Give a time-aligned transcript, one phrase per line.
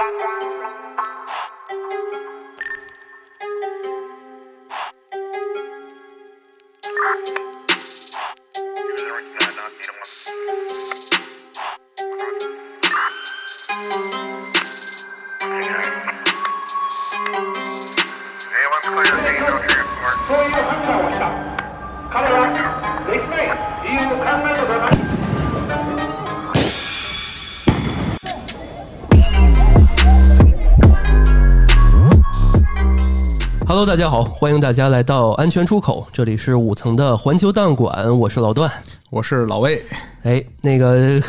[0.00, 0.40] That's what
[34.00, 38.72] 家好，欢迎大家来到安全出口，这里是五层的环球档案馆，我是老段。
[39.10, 39.78] 我是老魏，
[40.22, 41.20] 哎，那个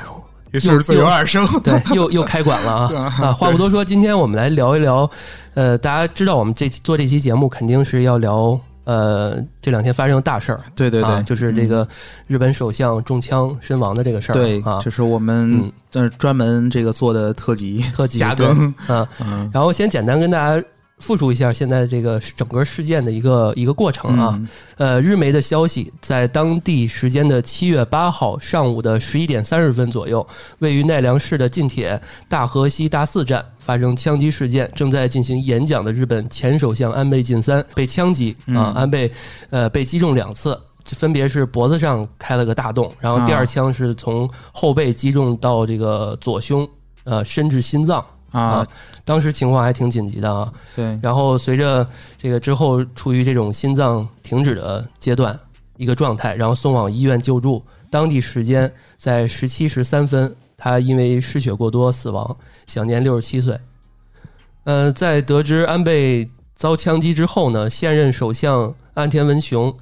[0.53, 1.45] 也是自由二生。
[1.61, 3.13] 对，又又开馆了 啊！
[3.23, 5.09] 啊，话不多说，今天我们来聊一聊，
[5.53, 10.61] 呃，大家知道我们这做这期节目肯定是要聊，呃，这两天发生的大事儿。
[10.73, 11.85] 对对对，啊就是这个
[12.25, 14.35] 日本首相中枪身亡的这个事儿。
[14.35, 18.73] 对啊，这是我们嗯呃专门这个做的特辑特辑加更。
[18.87, 20.65] 对啊， 嗯然后先简单跟大家
[21.01, 24.35] 复述一下现在这个整个事件的一个一个过程啊。
[24.37, 30.25] 嗯呃，日媒的消息，在当地时间的七月八号上午的十一点三十分左右，
[30.59, 34.69] 位于奈良市的近铁大河西大寺站发生枪击事件。
[34.75, 39.11] 正在进行演讲的日本前首相安倍晋三被枪击啊，嗯安倍
[39.49, 40.57] 呃被击中两次。
[40.83, 46.67] 分别是脖子上开了个大洞，然后第二啊枪是从后背击中到这个左胸，
[47.03, 48.65] 呃，深至心脏啊，
[49.05, 50.51] 当时情况还挺紧急的啊。
[50.75, 51.87] 对，然后随着
[52.17, 55.37] 这个之后处于这种心脏停止的阶段
[55.77, 57.63] 一个状态，然后送往医院救助。
[57.89, 63.59] 当地时间在十七时三分，他因为失血过多死亡，享年六十七岁。
[64.63, 69.75] 呃，在得知安倍遭枪击之后呢，现任首相岸田文雄。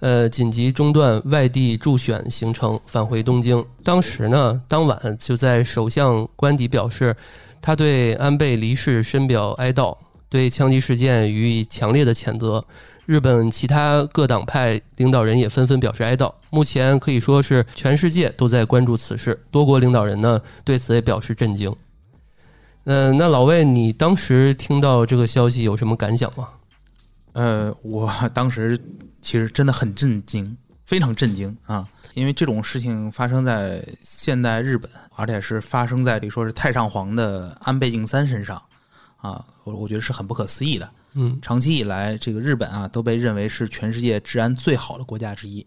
[0.00, 3.64] 呃，紧急中断外地助选行程，返回东京。
[3.82, 7.16] 当时呢，当晚就在首相官邸表示，
[7.66, 12.64] 他对安倍离世深表哀悼，对枪击事件予以强烈的谴责。
[13.06, 16.32] 日本其他各党派领导人也纷纷表示哀悼。
[16.50, 21.74] 目前可以说是全世界都在关注此事，多国领导人呢对此也表示震惊。
[22.84, 26.48] 嗯、那老魏，你当时听到这个消息有什么感想吗？
[27.32, 28.78] 呃，我当时
[29.20, 31.84] 其实真的很震惊，非常震惊啊！
[32.16, 38.60] 因为这种事情发生在现代日本，而且是发生在这说是太上皇的安倍晋三身上
[39.18, 40.90] 啊，我我觉得是很不可思议的。
[41.12, 45.64] 嗯长期以来，这个日本啊都被认为是全世界治安最好的国家之一，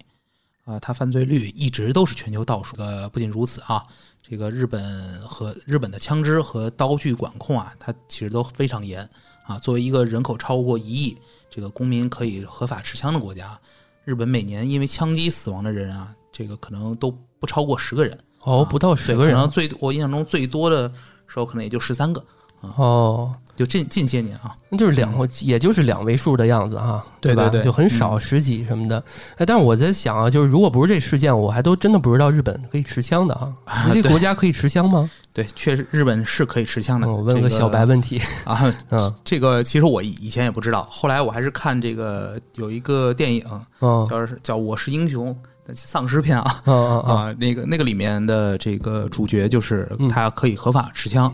[0.66, 2.76] 啊，它犯罪率一直都是全球倒数。
[2.78, 3.86] 呃，不仅如此啊，
[4.24, 9.08] 这个日本和日本的枪支和刀具管控啊，它其实都非常严
[9.44, 9.60] 啊。
[9.60, 11.16] 作为一个人口超过一亿，
[11.48, 13.60] 这个公民可以合法持枪的国家，
[14.04, 18.18] 日本每年因为枪击死亡的人啊，这个可能都不超过十个人。
[18.44, 20.90] 哦，不到十个人可能最我印象中最多的
[21.28, 22.24] 时候可能也就十三个，
[22.62, 24.56] 哦，就近近些年啊。
[24.70, 27.06] 那就是两，也就是两位数的样子哈，吧？
[27.20, 29.04] 对对对就很少，十几什么的。
[29.36, 33.54] 哎，但是我在想啊，就是如果不是这事件，我还都真的不知道日本可以持枪的啊。
[33.92, 35.12] 这个国家可以持枪吗？
[35.34, 37.06] 对，确实日本是可以持枪的。
[37.08, 38.22] 嗯我问了个小白问题。
[38.46, 43.44] 啊， 嗯这个其实我以以前也不知道，后来我还是看这个有一个电影
[43.82, 45.30] 嗯叫是叫《我是英雄》
[45.76, 51.34] 丧尸片啊啊，那个那个里面的这个主角就是嗯他可以合法持枪。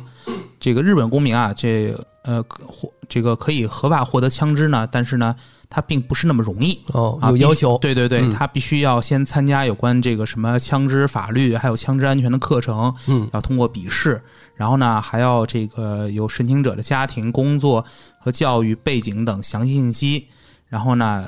[0.60, 5.36] 这个日本公民啊，这呃获这个可以合法获得枪支呢，但是呢，
[5.70, 6.80] 他并不是那么容易。
[6.88, 7.78] 哦，有要求。
[7.78, 14.20] 对对对，嗯他必须要先参加有关这个什么枪支法律，还有枪支安全的课程，嗯要通过笔试，
[14.56, 17.86] 然后呢，还要这个有申请者的家庭、工作
[18.18, 20.28] 和教育背景等详细信息，
[20.68, 21.26] 然后呢，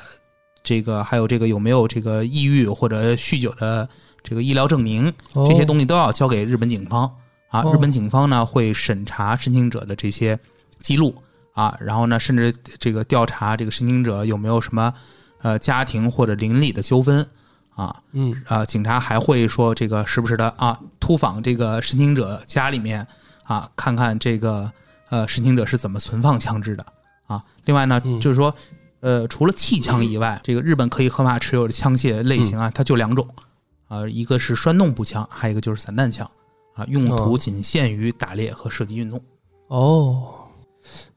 [0.67, 3.87] 这个还有这个有没有这个抑郁或者酗酒的
[4.21, 5.63] 这个医疗证明，这些。
[5.63, 7.03] 东西都要交给日本警方
[7.49, 7.61] 啊。
[7.61, 10.37] 哦日本警方呢会审查申请者的这些
[10.79, 11.15] 记录
[11.53, 14.93] 啊，然后呢，甚至这个调查这个申请者有没有什么
[15.41, 17.25] 呃家庭或者邻里的纠纷
[17.75, 17.95] 啊。
[18.11, 23.07] 嗯啊，警察还会说这个时不时的啊突访这个申请者家里面
[23.43, 24.69] 啊，看看这个
[25.09, 26.85] 呃申请者是怎么存放枪支的
[27.27, 27.41] 啊。
[27.65, 28.53] 另外呢，嗯就是说
[28.99, 33.27] 呃除了气枪以外，这个日本可以合法持有的枪械类型啊，它就两种
[33.87, 36.29] 啊，一个是栓动步枪，还有一个就是散弹枪
[36.75, 39.21] 啊，用途哦仅限于打猎和射击运动。
[39.67, 40.23] 哦。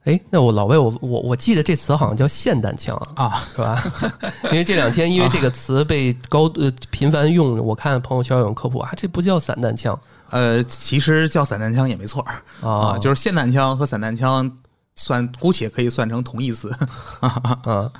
[0.04, 3.80] 哎，那我老魏，我我我记得这词好像叫霰弹枪啊，啊，是吧？
[4.50, 9.96] 因为这两天因为这个词被高呃频繁用，我看朋友圈有人科普啊，这不叫散弹枪
[10.30, 12.24] 呃，其实叫散弹枪也没错
[12.62, 14.50] 啊，就是霰弹枪和散弹枪
[14.96, 16.70] 算姑且可以算成同义词。
[17.20, 17.90] 啊，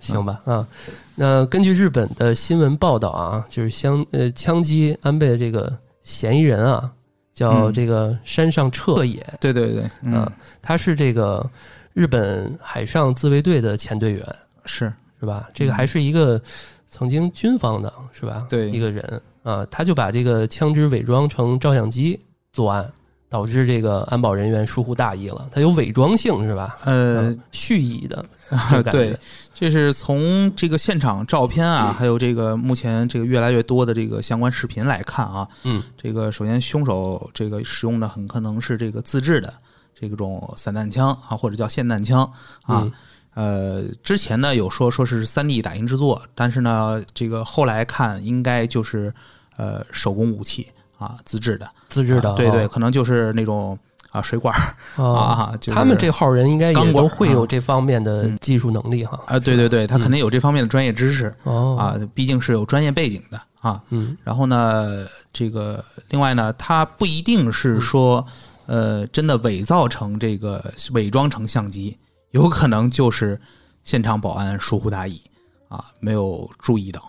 [0.00, 0.66] 行吧啊。
[1.14, 6.90] 那根据日本的新闻报道啊，就是枪呃枪击安倍的这个嫌疑人啊，
[7.34, 11.48] 叫嗯这个山上彻野，对对对，嗯啊，他是这个
[11.92, 15.48] 日本海上自卫队的前队员，是是吧？
[15.52, 16.40] 这个还是一个
[16.88, 18.46] 曾经军方的，是吧？
[18.48, 22.20] 对一个人啊，他就把这个枪支伪装成照相机
[22.52, 22.90] 作案，
[23.28, 25.48] 导致这个安保人员疏忽大意了。
[25.52, 26.78] 他有伪装性，是吧？
[26.84, 28.24] 呃嗯，蓄意的
[28.90, 29.16] 对，
[29.54, 39.52] 这是从这个现场照片嗯啊，还有这个目前这个越来越多的这个相关视频来看啊，嗯，这个首先凶手这个使用的很可能是这个自制的
[39.94, 42.22] 这种散弹枪啊，或者叫霰弹枪
[42.62, 42.82] 啊。
[42.82, 42.92] 嗯
[43.34, 49.14] 呃，之前呢有说说是三 D 打印制作，但是呢，这个后来看应该就是
[49.56, 50.66] 呃手工武器
[50.98, 53.78] 啊，自制的，自制的，啊对对，哦可能就是那种
[54.10, 59.18] 啊水管儿啊 啊，就是他们这号人应该都会有啊这方面的技术能力哈。
[59.26, 61.34] 啊，对对对，他肯定有这方面的专业知识。
[61.44, 63.82] 哦，啊，毕竟是有专业背景的啊。
[63.90, 68.26] 嗯然后呢，这个另外呢，他不一定是说，
[68.66, 71.96] 呃，真的伪造成这个伪装成相机，
[72.32, 73.40] 有可能就是
[73.84, 75.20] 现场保安疏忽大意
[75.68, 77.07] 啊，没有注意到。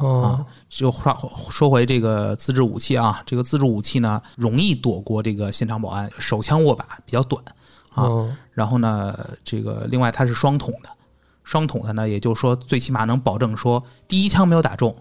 [0.00, 1.16] 哦，就话
[1.50, 7.44] 说回这个自制武器啊，这个自制武器呢，容易躲过这个现场保安，手枪握把比较短
[7.94, 8.04] 啊。
[8.04, 9.14] 哦，然后呢，
[9.44, 10.88] 这个另外它是双筒的，
[11.44, 14.96] 双筒的呢，也就是说最起码能保证说第一枪没有打中，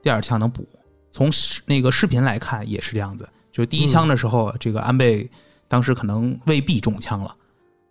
[0.00, 0.66] 第二枪能补。
[1.10, 5.28] 从视那个视频来看也是这样子，就是第一枪的时候，这个安倍
[5.66, 7.34] 当时可能未必中枪了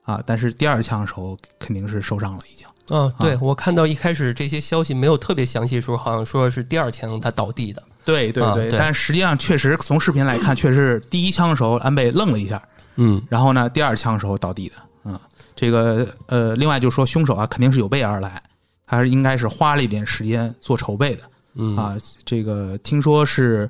[0.04, 2.68] 啊，但是第二枪的时候肯定是受伤了已经。
[2.90, 7.82] 啊，对我看到一开始这些消息没有特别详细的时候，好像说是第二枪他倒地的。
[8.04, 12.62] 对对对，啊对但实际上确实从视频来看，确实是第一枪的时候安倍愣了一下，
[12.98, 14.76] 嗯然后呢，第二枪的时候倒地的。
[15.06, 15.20] 嗯，
[15.56, 18.42] 这个呃，另外就是说凶手啊肯定是有备而来，
[18.86, 21.24] 他是应该是花了一点时间做筹备的
[21.56, 21.96] 嗯啊。
[22.24, 23.68] 这个听说是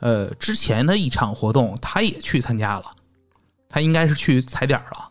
[0.00, 2.84] 呃之前的一场活动他也去参加了，
[3.70, 5.07] 他应该是去踩点儿了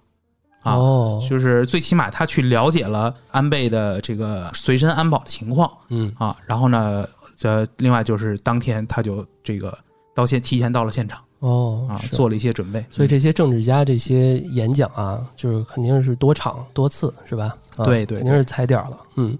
[0.62, 0.74] 啊。
[0.76, 9.78] 哦，就是最起码他去了解了安倍的这个随身安保的情况嗯啊，然后呢，这另外就是当天他就这个
[10.14, 12.84] 到现提前到了现场啊，哦啊做了一些准备。
[12.90, 17.56] 所以这些政治家这些演讲啊，就是肯定是多场多次，是吧？
[17.76, 18.98] 啊对对肯定是踩点儿了。
[19.18, 19.38] 嗯，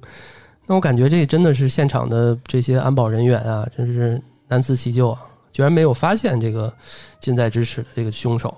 [0.68, 5.22] 那我感觉这真的是现场的这些安保人员啊，真是难辞其咎啊，
[5.52, 6.72] 居然没有发现这个
[7.20, 8.56] 近在咫尺的这个凶手，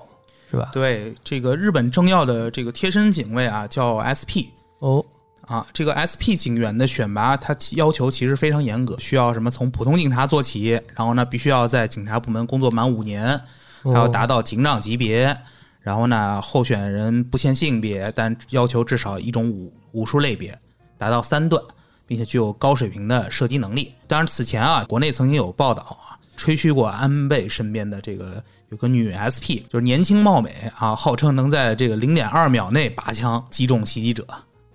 [0.49, 0.69] 是吧？
[0.73, 4.49] 对这个日本政要的这个贴身警卫啊，叫 SP
[4.79, 5.05] 哦，
[5.41, 5.65] 啊。
[5.73, 13.39] 这个 SP 警员的选拔，它其要求其实非常严格，需要什么从普通警察做起，然后呢，必须要在警察部门工作满五年，
[13.83, 15.37] 还要达到警长级别。
[15.81, 20.55] 然后呢，候选人不限性别，但要求至少一种武武术类别，
[20.97, 21.63] 达到三段，
[22.05, 23.93] 并且具有高水平的射击能力。
[24.05, 34.25] 当然，此前啊，国内曾经有报道啊，吹嘘过安倍身边的这个有个女 SP，就是年轻貌美啊，号称能在这个零点二秒内拔枪击中袭击者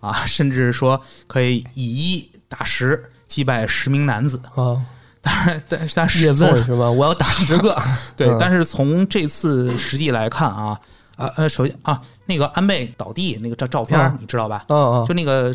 [0.01, 4.41] 啊，甚至说可以以一打十击败十名男子。
[4.55, 4.83] 啊，
[5.23, 6.91] 当然，但但是叶从问是吧？
[6.91, 7.81] 我要打十个。
[8.17, 10.79] 对，嗯但是从这次实际来看啊，
[11.17, 14.65] 啊呃，首先啊，那个安倍倒地那个照照片你知道吧？
[14.69, 15.55] 哦哦就那个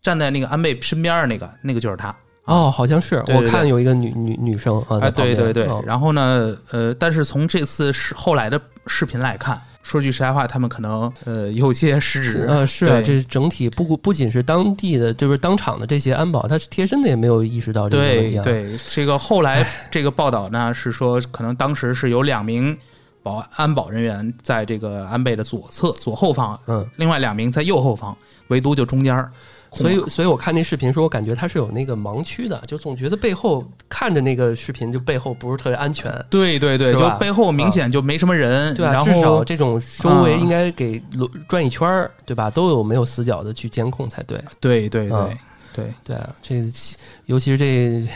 [0.00, 2.14] 站在那个安倍身边的那个，那个就是他。
[2.50, 5.66] 哦，好像是我看有一个女女女生啊，对对对。
[5.66, 12.44] 哦然后呢，呃，但是从这次是后来的视频来看，说句实在话，他们可能呃有些失职。
[12.48, 18.42] 呃，是啊，这整体不不仅是当地的，就是当场的这些安保，他是贴身的也没有意识到这个问题啊。
[18.42, 22.76] 对对，这个后来这个报道呢是说，可能当时是有两名
[23.22, 28.16] 保安保人员在这个安倍的左侧左后方，嗯，另外两名在右后方，
[28.48, 29.30] 唯独就中间儿。
[29.72, 36.12] 所以，所以我看那视频说，我感觉他是有那个盲区的，就总觉得背后看着那个视频，就背后不是特别安全。
[36.28, 42.50] 对对对，就背后明显就没什么人，对啊，然至少后这种周围啊应该给轮转一圈儿，对吧？
[42.50, 44.42] 都有没有死角的去监控才对。
[44.58, 45.28] 对对啊
[45.72, 46.64] 对对对啊，这
[47.26, 48.08] 尤其是这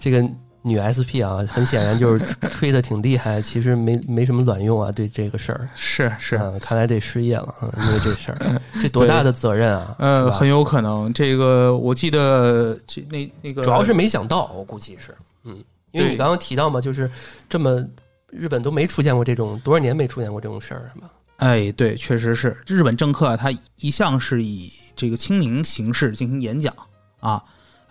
[0.00, 0.26] 这个
[0.66, 4.90] 女 SP 啊，很显然就是吹的挺厉害，其实没没什么卵用啊。
[4.90, 9.94] 对这个事儿，是是，啊，看来得失业了啊，因为这事儿， 这多大的责任啊！
[9.98, 17.10] 呃，很有可能这个我记得这那那个主要是没想到，我估计是，嗯，因为你刚刚提到嘛，就是
[17.46, 17.86] 这么
[18.30, 21.10] 日本都没出现过这种多少年没出现过这种事儿，是吧？
[21.36, 26.74] 哎，对，确实是日本政客啊，他一向是以这个亲民形式进行演讲
[27.20, 27.44] 啊。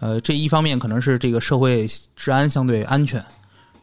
[0.03, 3.23] 呃，这一方面可能是这个社会治安相对安全，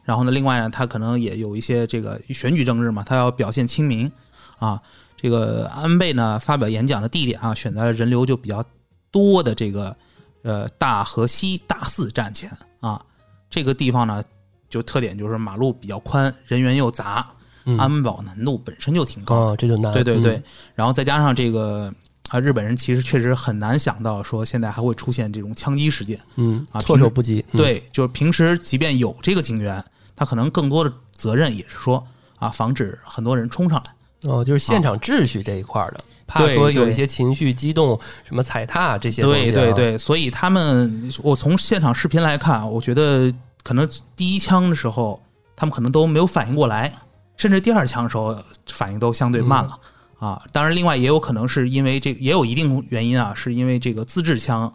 [0.03, 4.11] 然后呢，另外呢，他可能也有一些这个选举政治嘛，他要表现亲民
[4.59, 4.79] 啊。
[5.17, 8.63] 这个安倍呢发表演讲的地点啊，选在了人流就比较
[9.09, 9.95] 多的这个
[10.43, 12.51] 呃大河西大寺站前
[12.81, 13.03] 啊。
[13.49, 14.23] 这个地方呢，
[14.69, 17.27] 就特点就是马路比较宽，人员又杂，
[17.65, 19.91] 嗯安保难度本身就挺高这就难。
[19.91, 20.43] 对对对，嗯，
[20.75, 21.91] 然后再加上这个
[22.31, 26.17] 啊，日本人其实确实很难想到说现在还会出现这种枪击事件。
[26.37, 27.43] 嗯，啊措手不及。
[27.51, 29.83] 嗯，对，就是平时即便有这个警员，
[30.15, 32.01] 他可能更多的责任也是说
[32.39, 34.29] 啊，防止很多人冲上来。
[34.29, 39.53] 哦，就是现场秩序这一块儿的，怕说有一些情绪激动，什么踩踏这些东西、啊。
[39.53, 43.29] 对对，对，所以他们，我从现场视频来看，我觉得
[43.61, 43.85] 可能
[44.15, 45.21] 第一枪的时候，
[45.55, 46.93] 他们可能都没有反应过来，
[47.35, 49.90] 甚至第二枪的时候反应都相对慢了、嗯
[50.21, 50.41] 啊。
[50.53, 54.71] 当然，另外也有可能是因为这个，也有一定原因啊，是因为这个自制枪，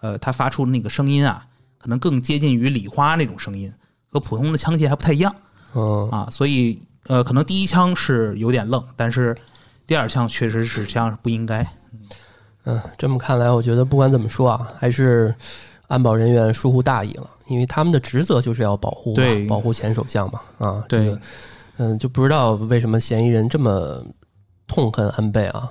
[0.00, 1.44] 呃，它发出的那个声音啊，
[1.78, 3.72] 可能更接近于礼花那种声音，
[4.10, 5.34] 和普通的枪械还不太一样
[5.74, 6.28] 嗯，啊。
[6.30, 9.34] 所以，呃，可能第一枪是有点愣，但是
[9.86, 11.66] 第二枪确实是这样是不应该。
[12.64, 15.34] 嗯，这么看来，我觉得不管怎么说啊，还是
[15.88, 20.40] 安保人员疏忽大意了，因为他们的职责就是要保护嘛对保护前首相嘛。
[20.58, 21.20] 啊，对这个，
[21.78, 24.00] 嗯，就不知道为什么嫌疑人这么
[24.72, 25.70] 痛恨安倍啊。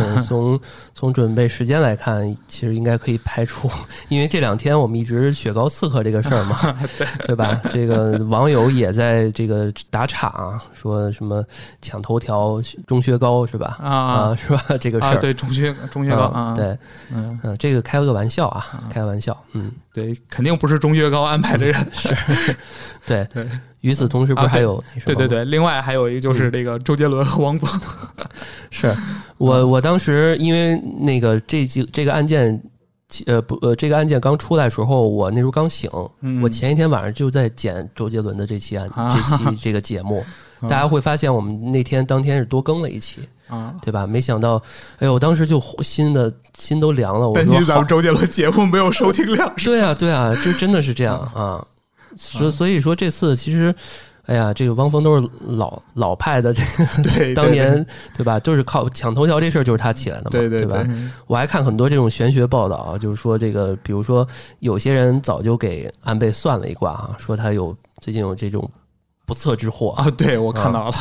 [0.00, 0.58] 嗯， 从
[0.92, 3.70] 从准备时间来看，其实应该可以排除，
[4.08, 6.74] 因为这两天我们一直雪糕刺客这个事儿嘛，
[7.28, 7.60] 对吧？
[7.70, 11.44] 这个网友也在这个打岔啊，说什么
[11.80, 13.78] 抢头条中薛高是吧？
[13.80, 14.64] 啊啊，是吧？
[14.80, 16.76] 这个事啊，儿，对，中学中学高啊啊，，对，
[17.14, 21.88] 嗯，嗯，这个开了个玩笑啊，开玩笑，嗯，对，肯定不是中学高安排的人。
[23.06, 23.24] 对。
[23.26, 23.46] 对
[23.80, 24.82] 与此同时，不是还有？
[25.04, 27.80] 对对对，另外还有一个就是那个周杰伦和汪峰，
[28.70, 28.92] 是
[29.36, 32.60] 我我当时因为那个这几这个案件，
[33.26, 35.88] 呃不呃这个案件刚出来的时候，我那时候刚醒，
[36.22, 40.24] 嗯我前一天晚上就在剪周杰伦的这期案、啊这期这个节目，
[40.62, 44.06] 大家会发现我们那天当天是多更了一期，啊，对吧？
[44.06, 44.60] 没想到，
[44.98, 49.52] 哎呦，我当时就心的心都凉了，我担说咱们周杰伦节目没有收听量。
[49.58, 51.64] 对啊，对啊，就真的是这样啊。
[52.18, 53.74] 所所以说这次其实，
[54.26, 57.84] 哎呀，这个汪峰都是老老派的，这个 对，当年
[58.16, 58.38] 对吧？
[58.40, 60.82] 就是靠抢头条这事儿就是他起来的嘛，对对吧？
[60.82, 60.94] 对，
[61.26, 64.26] 我还看很多这种玄学报道啊，就是说这个，比如说
[64.58, 68.68] 有些人早就给安倍算了一卦啊，说他有最近有这种
[69.24, 69.94] 不测之祸。
[69.96, 70.94] 啊，对我看到了，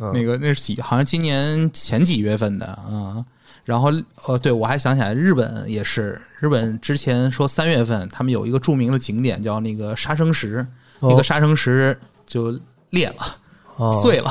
[0.00, 0.12] 嗯。
[0.12, 3.24] 那个那是几，好像今年前几月份的啊。
[3.66, 3.92] 然后
[4.26, 10.64] 呃，对我还想起来，日本也是，日本之前说三月份他们有一个著名的景点叫那个杀生石，
[11.00, 11.10] 哦。
[11.10, 12.58] 那个杀生石就
[12.90, 13.36] 裂了、
[13.74, 14.30] 哦，碎了，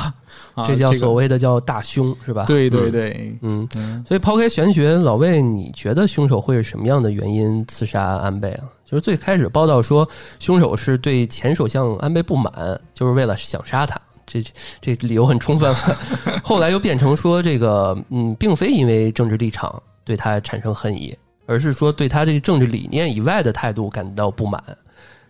[0.54, 2.46] 啊，这叫所谓的叫大凶是吧？
[2.48, 8.64] 对对嗯对，嗯，嗯，所以抛开玄学，老魏，你觉得凶手会是什么样的原因刺杀安倍啊？
[8.86, 10.08] 就是最开始报道说
[10.40, 14.44] 凶手是对前首相安倍不满，就是为了想杀他，这
[14.82, 15.78] 这理由很充分了。
[16.44, 21.16] 后来又变成说这个嗯，并非因为政治立场对他产生恨意，
[21.46, 24.62] 而是说对他这个政治理念以外的态度感到不满。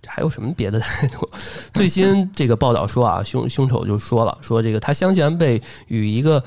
[0.01, 1.29] 这还有什么别的态度？
[1.73, 6.43] 最新这个报道说啊，凶凶手就说了，说这个他相信安倍与一个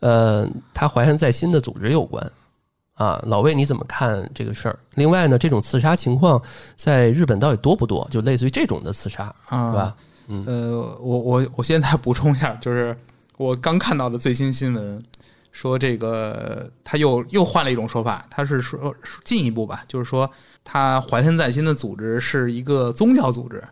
[0.00, 2.30] 呃他怀恨在心的组织有关。
[2.94, 4.78] 啊，老魏你怎么看这个事儿？
[4.94, 6.40] 另外呢，这种刺杀情况
[6.76, 8.06] 在日本到底多不多？
[8.10, 9.96] 就类似于这种的刺杀，啊，是吧？
[10.46, 12.96] 呃，我我我现在补充一下， 就是
[13.36, 15.02] 我刚看到的最新新闻，
[15.50, 20.30] 说这个他又又换了一种说法，他是说进一步吧，就是说
[20.64, 23.62] 他怀恨在心的组织是一个宗教组织。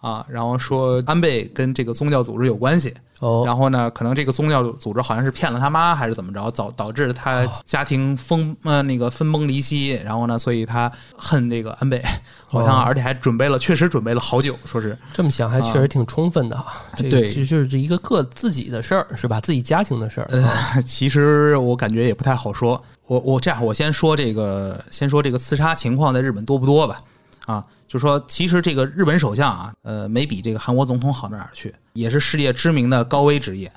[0.00, 12.00] 啊，然后说安倍跟这个宗教组织有关系，哦，然后呢，可能这个宗教组织好像是骗了他妈还是怎么着，导导致他家庭分呃那个分崩离析，然后呢，所以他恨这个安倍，
[12.46, 14.96] 好像哦而且还准备了，确实准备了好久，说是。
[15.12, 19.40] 这么想还确实挺充分的啊对其实就是一个个自己的事儿，是吧？
[19.40, 20.28] 自己家庭的事儿。
[20.30, 20.48] 呃，
[20.86, 22.80] 其实我感觉也不太好说。
[23.08, 27.00] 我我这样，我先说这个，先说这个刺杀情况在日本多不多吧？
[27.46, 33.72] 啊，就说其实这个日本首相啊，呃，没比这个韩国总统好到哪儿去，也是世界知名的高危职业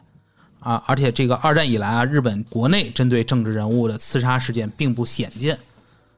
[0.59, 0.83] 啊。
[0.85, 5.57] 而且这个二战以来啊，日本国内针对政治人物的刺杀事件并不鲜见。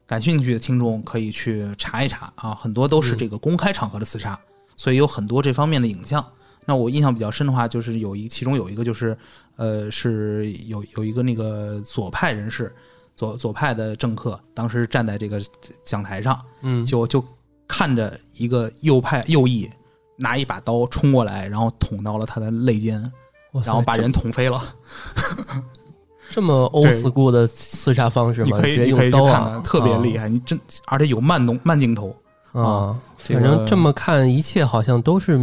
[0.05, 4.37] 感兴趣的听众可以去查一查啊，很多都是这个公开场合的刺杀，
[4.75, 6.23] 所以有很多这方面的影像。
[6.65, 9.17] 那我印象比较深的话，就是有一其中有一个就是，
[9.55, 12.73] 呃，是有有一个那个左派人士，
[13.15, 15.41] 左左派的政客，当时站在这个
[15.83, 17.23] 讲台上，嗯，就就
[17.67, 19.69] 看着一个右派右翼
[20.17, 23.01] 拿一把刀冲过来，然后捅到了他的肋间，
[23.65, 24.61] 然后把人捅飞了。
[26.29, 28.57] 这么 old school 的刺杀方式吗？
[28.57, 30.27] 你可以用刀啊，特别厉害。
[30.27, 32.15] 你真而且有慢动慢镜头，
[32.51, 32.99] 啊。
[33.17, 35.37] 反正这么看，一切好像都是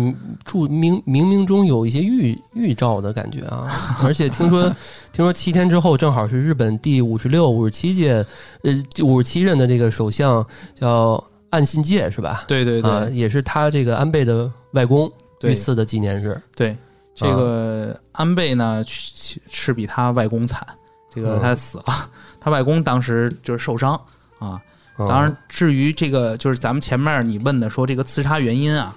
[0.44, 3.66] 注明冥冥中有一些预预兆的感觉啊！
[4.04, 4.64] 而且听说，
[5.10, 8.22] 听说七天之后正好是日本第五十六、五十七届，
[8.64, 12.44] 呃，五十七任的这个首相叫岸信介是吧？
[12.48, 15.10] 对对对、啊，也是他这个安倍的外公
[15.42, 16.40] 遇刺的纪念日。
[16.56, 16.76] 对。
[17.12, 20.66] 这个安倍呢是是比他外公惨，
[21.14, 22.08] 这个嗯他死了，
[22.40, 23.92] 他外公当时就是受伤
[24.38, 24.58] 啊。
[24.96, 28.94] 嗯当然，至于这个就是咱们前面你问的说这个刺杀原因啊，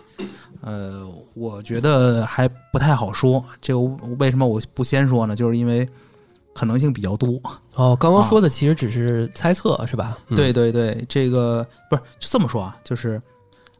[0.62, 3.44] 呃，我觉得还不太好说。
[3.62, 3.80] 这个
[4.20, 5.36] 为什么我不先说呢？
[5.36, 5.88] 就是因为
[6.54, 7.40] 可能性比较多。
[7.76, 10.18] 哦，刚刚啊说的其实只是猜测，是吧？
[10.28, 13.22] 嗯对，对对，这个不是就这么说啊，就是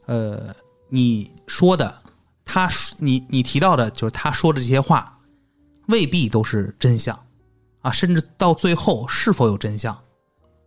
[0.06, 0.54] 呃，
[0.88, 1.94] 你说的，
[2.44, 5.18] 他说你你提到的，就是他说的这些话，
[5.88, 7.18] 未必都是真相
[7.80, 9.96] 啊，甚至到最后是否有真相，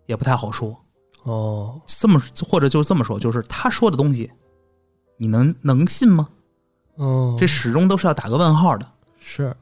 [0.05, 0.75] 也不太好说。
[1.23, 4.31] 哦，这么或者就是这么说，就是他说的东西，
[5.17, 6.29] 你能能信吗？
[6.95, 8.89] 哦，这始终都是要打个问号的。
[9.19, 9.53] 是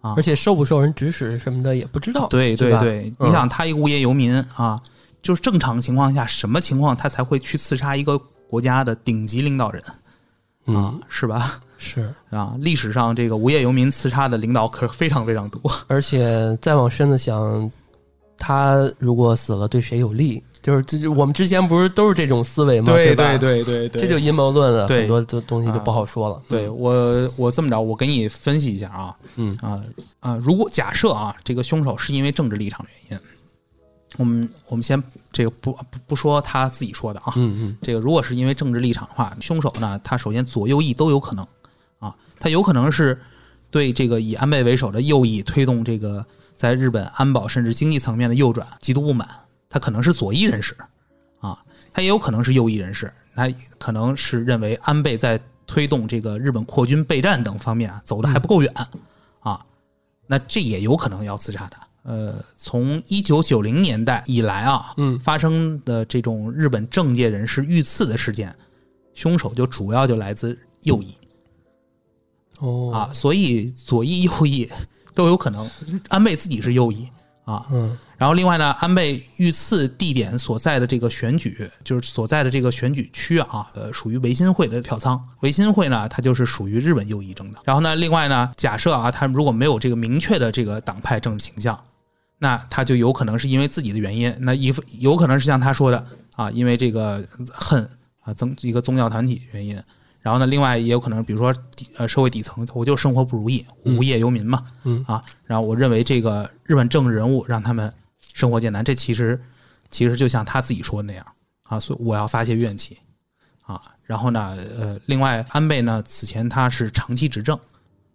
[0.00, 4.80] 啊而且受不受人指使什么的也不知道，对对对，嗯你想他一个无业游民啊，
[5.22, 9.94] 就是正常情况下，什么情况他才会去刺杀一个国家的顶级领导人啊
[10.66, 11.00] 嗯，？
[11.08, 11.60] 是吧？
[11.78, 15.60] 是， 啊，历史上这个无业游民刺杀的领导可是非常非常多。
[15.86, 17.70] 而且再往深的想，
[18.38, 20.42] 他如果死了，对谁有利？
[20.62, 22.86] 就是这就我们之前不是都是这种思维吗？
[23.14, 23.38] 对？
[23.38, 26.42] 对对对对这就阴谋论了，对很多的东西就不好说了。
[26.48, 29.82] 对我我这么着，我给你分析一下啊，嗯啊
[30.20, 33.26] 啊，如果假设啊，这个凶手是因为政治立场原因，
[34.18, 35.02] 我们我们先
[35.32, 41.46] 这个不不不说他自己说的啊，嗯嗯这个如果是因为政治立场的话，凶手呢，他首先左右翼都有可能
[42.00, 43.18] 啊，他有可能是
[43.70, 46.26] 对这个以安倍为首的右翼推动这个
[46.56, 49.26] 在日本安保甚至经济层面的右转极度不满，
[49.70, 50.76] 他可能是左翼人士
[51.38, 51.58] 啊，
[51.92, 53.48] 他也有可能是右翼人士，他
[53.78, 58.74] 可能是认为安倍在推动这个日本扩军备战等方面啊走的还不够远
[59.38, 59.64] 啊，
[60.26, 61.80] 那这也有可能要刺杀他。
[62.02, 68.52] 呃，从一九九零年代以来啊，嗯发生的这种日本政界人士遇刺的事件，
[69.14, 71.14] 凶手就主要就来自右翼
[72.58, 74.68] 哦啊，所以左翼、右翼
[75.14, 75.70] 都有可能。
[76.08, 77.06] 安倍自己是右翼
[77.44, 85.18] 啊，嗯然后另外呢，安倍遇刺地点所在的这个选举，就是所在的这个选举区啊，呃，属于维新会的票仓。
[85.40, 87.62] 维新会呢，它就是属于日本右翼政党。
[87.64, 91.82] 然后呢，另外呢，假设啊，他如果没有这个明确的这个党派政治倾向，
[92.36, 96.06] 那他就有可能是因为自己的原因，那一有可能是像他说的
[96.36, 97.88] 啊，因为这个恨
[98.20, 99.82] 啊，宗一个宗教团体原因。
[100.20, 107.90] 然后呢，另外也有可能，比如说底呃社会底层，我就生活不如意，无业游民嘛，嗯啊，然后我认为这个日本政治人物让他们
[108.34, 109.40] 生活艰难，这其实
[109.90, 111.26] 其实就像他自己说的那样
[111.64, 112.98] 啊，所以我要发泄怨气
[113.62, 113.80] 啊。
[114.04, 117.58] 然后呢，呃，另外安倍呢，此前他是长期执政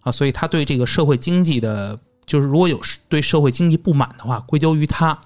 [0.01, 5.17] 啊，所以他对这个社会经济的，就是如果有对社会经济不满的话，归咎于他，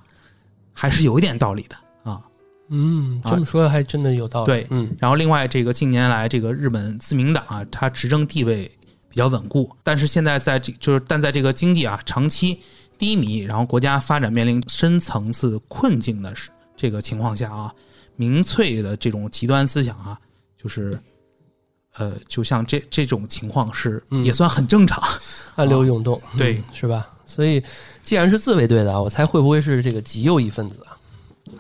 [0.72, 2.22] 还是有一点道理的啊。
[2.68, 4.46] 嗯，这么说还真的有道理。
[4.46, 8.72] 对嗯然后另外这个近年来这个日本自民党啊，它执政地位
[9.10, 12.60] 比较稳固，但是现在在这就是但在这个经济啊长期
[13.00, 17.74] 低迷，然后国家发展面临深层次困境的是这个情况下啊，
[18.16, 20.20] 民粹的这种极端思想啊，
[20.62, 20.94] 就是
[21.96, 25.02] 呃，就像这这种情况是嗯也算很正常。
[25.56, 27.10] 暗流涌动，对嗯是吧？
[27.26, 27.64] 所以
[28.04, 30.98] 既然是自卫队的啊，我猜会不会是这个极右翼分子啊？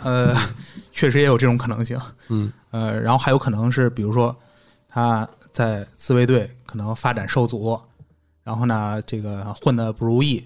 [0.03, 0.35] 呃，
[0.93, 1.99] 确实也有这种可能性。
[2.27, 4.35] 嗯呃，然后还有可能是，比如说
[4.87, 7.79] 他在自卫队可能发展受阻，
[8.43, 10.43] 然后呢，这个混的不如意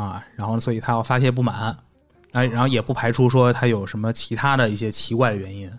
[0.00, 1.76] 啊，然后所以他要发泄不满，
[2.32, 5.70] 哎，然后也不排除说他有什么其他的一些奇怪的原因。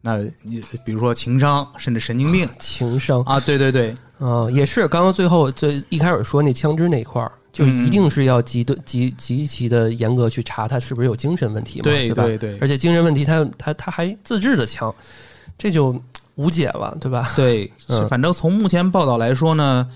[0.00, 11.90] 那你比如说情商，甚至神经病情商啊，对对对，嗯、也是刚刚最后最一开始说那枪支那块儿，就嗯一定是要极的极极其的严格去查他是不是有精神问题嘛，吧？
[11.90, 14.94] 对对对而且精神问题他他他还自制的枪，
[15.58, 16.00] 这就
[16.36, 17.32] 无解了，对吧？
[17.34, 19.90] 对，嗯反正从目前报道来说呢，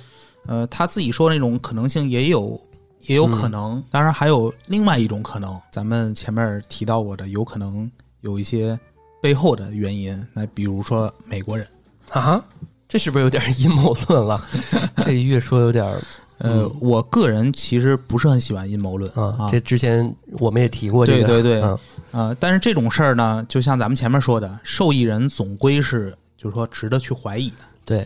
[0.47, 2.61] 呃，他自己说那种可能性也有，
[3.07, 3.83] 也有可能。
[3.91, 8.79] 当然还有另外一种可能，咱们前面提到过的，有可能有一些
[9.21, 10.21] 背后的原因。
[10.33, 11.67] 那比如说美国人，
[12.11, 12.43] 啊，
[12.89, 14.41] 这是不是有点阴谋论了？
[15.05, 16.01] 这越说有点儿
[16.39, 21.79] 呃，我个人其实不是很喜欢阴谋论啊，这之前我们也提过这个，对对对啊
[22.11, 27.59] 呃，但是这种事儿呢，就像咱们前面说的，受益人总归是就是说值得去怀疑的。
[27.85, 28.01] 对，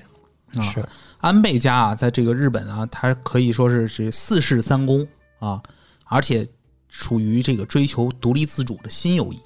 [0.54, 0.84] 啊是，
[1.26, 5.04] 安倍家啊，在这个日本啊，他可以说是是四世三公
[5.40, 5.60] 啊，
[6.04, 6.46] 而且
[6.88, 9.40] 属于这个追求独立自主的新右翼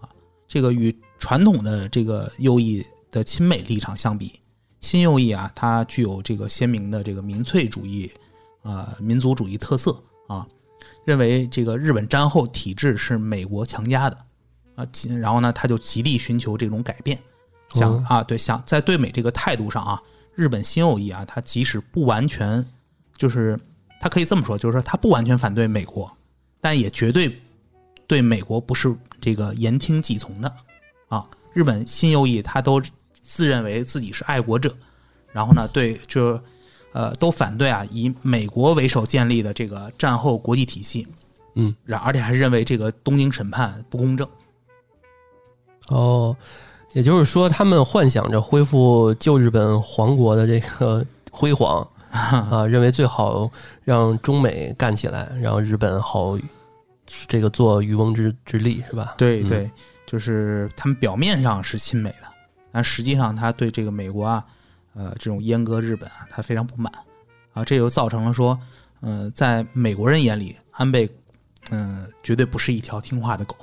[0.00, 0.10] 啊。
[0.48, 4.40] 这个与传统的这个右翼的亲美立场相比，
[4.80, 8.10] 新右翼啊，它具有这个鲜明的这个民粹主义
[8.64, 10.44] 啊、民族主义特色啊，
[11.04, 14.18] 认为这个日本战后体制是美国强加的
[14.74, 14.84] 啊，
[15.20, 17.16] 然后呢，他就极力寻求这种改变。
[17.74, 20.02] 想哦啊，对，想在对美这个态度上啊，
[20.34, 22.64] 日本新右翼啊，他即使不完全
[23.16, 23.58] 就是
[24.00, 26.10] 他可以这么说，就是说他不完全反对美国，
[26.60, 27.40] 但也绝对
[28.06, 30.52] 对美国不是这个言听计从的
[31.08, 31.26] 啊。
[31.52, 32.82] 日本新右翼他都
[33.22, 34.74] 自认为自己是爱国者，
[35.32, 36.40] 然后呢，对就
[36.92, 41.06] 呃都反对啊以美国为首建立的这个战后国际体系，
[41.54, 44.26] 嗯，然而且还认为这个东京审判不公正。
[45.88, 46.34] 哦，
[46.92, 53.50] 也就是说，他们幻想着恢复旧日本皇国的这个辉煌 啊，认为最好
[53.84, 56.38] 让中美干起来，然后日本好
[57.26, 59.14] 这个做渔翁之之利，是吧？
[59.14, 59.18] 嗯。
[59.18, 59.70] 对对，
[60.06, 62.26] 就是他们表面上是亲美的，
[62.70, 64.44] 但实际上他对这个美国啊，
[64.94, 66.92] 呃，这种阉割日本啊，他非常不满。
[67.54, 68.58] 啊，这就造成了说，
[69.00, 71.08] 呃，在美国人眼里，安倍，
[71.70, 73.56] 嗯、绝对不是一条听话的狗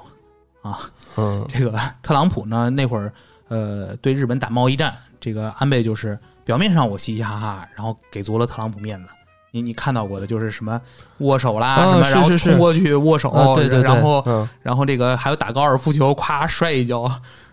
[0.62, 0.80] 啊。
[1.18, 3.12] 嗯这个特朗普呢，那会儿
[3.48, 9.10] 呃对日本打贸易战，这个安倍就是表面上我嘻嘻哈哈，然后给足了特朗普面子。
[9.52, 10.80] 你你看到过的就是什么
[11.18, 17.02] 握手啦，啊什么然后冲过去握手，啊，对对对，然后嗯然后这个还有打高尔夫球，咵摔一跤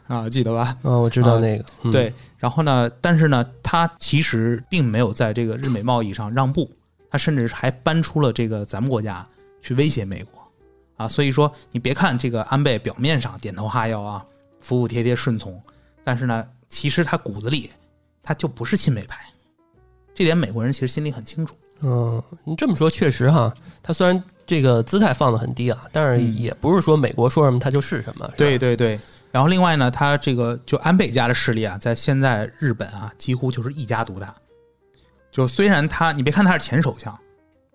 [0.07, 0.77] 啊，记得吧？
[0.83, 6.71] 啊，我知道啊那个，嗯对，然后呢，但是呢，他其实并没有在这个日美贸易上让步，
[7.11, 9.27] 他甚至还搬出了这个咱们国家
[9.63, 10.36] 去威胁美国
[10.97, 11.09] 啊。
[11.09, 14.25] 所以说，你别看这个安倍表面上点头哈腰啊，
[14.61, 15.61] 服服帖帖顺从，
[16.03, 17.71] 但是呢，其实他骨子里
[18.23, 19.21] 他就不是亲美派，
[20.15, 21.55] 这点美国人其实心里很清楚。
[21.83, 28.99] 嗯，你这么说确实哈，他虽然这个姿态放得很低啊，但是嗯也不是说美国说什么他就是什么，对，对对。
[29.31, 34.35] 然后另外呢，他这个就安倍家的势力啊，在现在日本啊，几乎就是一家独大。
[35.31, 37.15] 就虽然他，你别看他是前首相，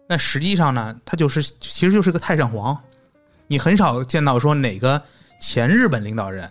[0.07, 2.75] 但实际上呢，他就是其实就是个太上皇。
[3.51, 5.03] 你很少见到说哪个
[5.37, 6.49] 前日本领导人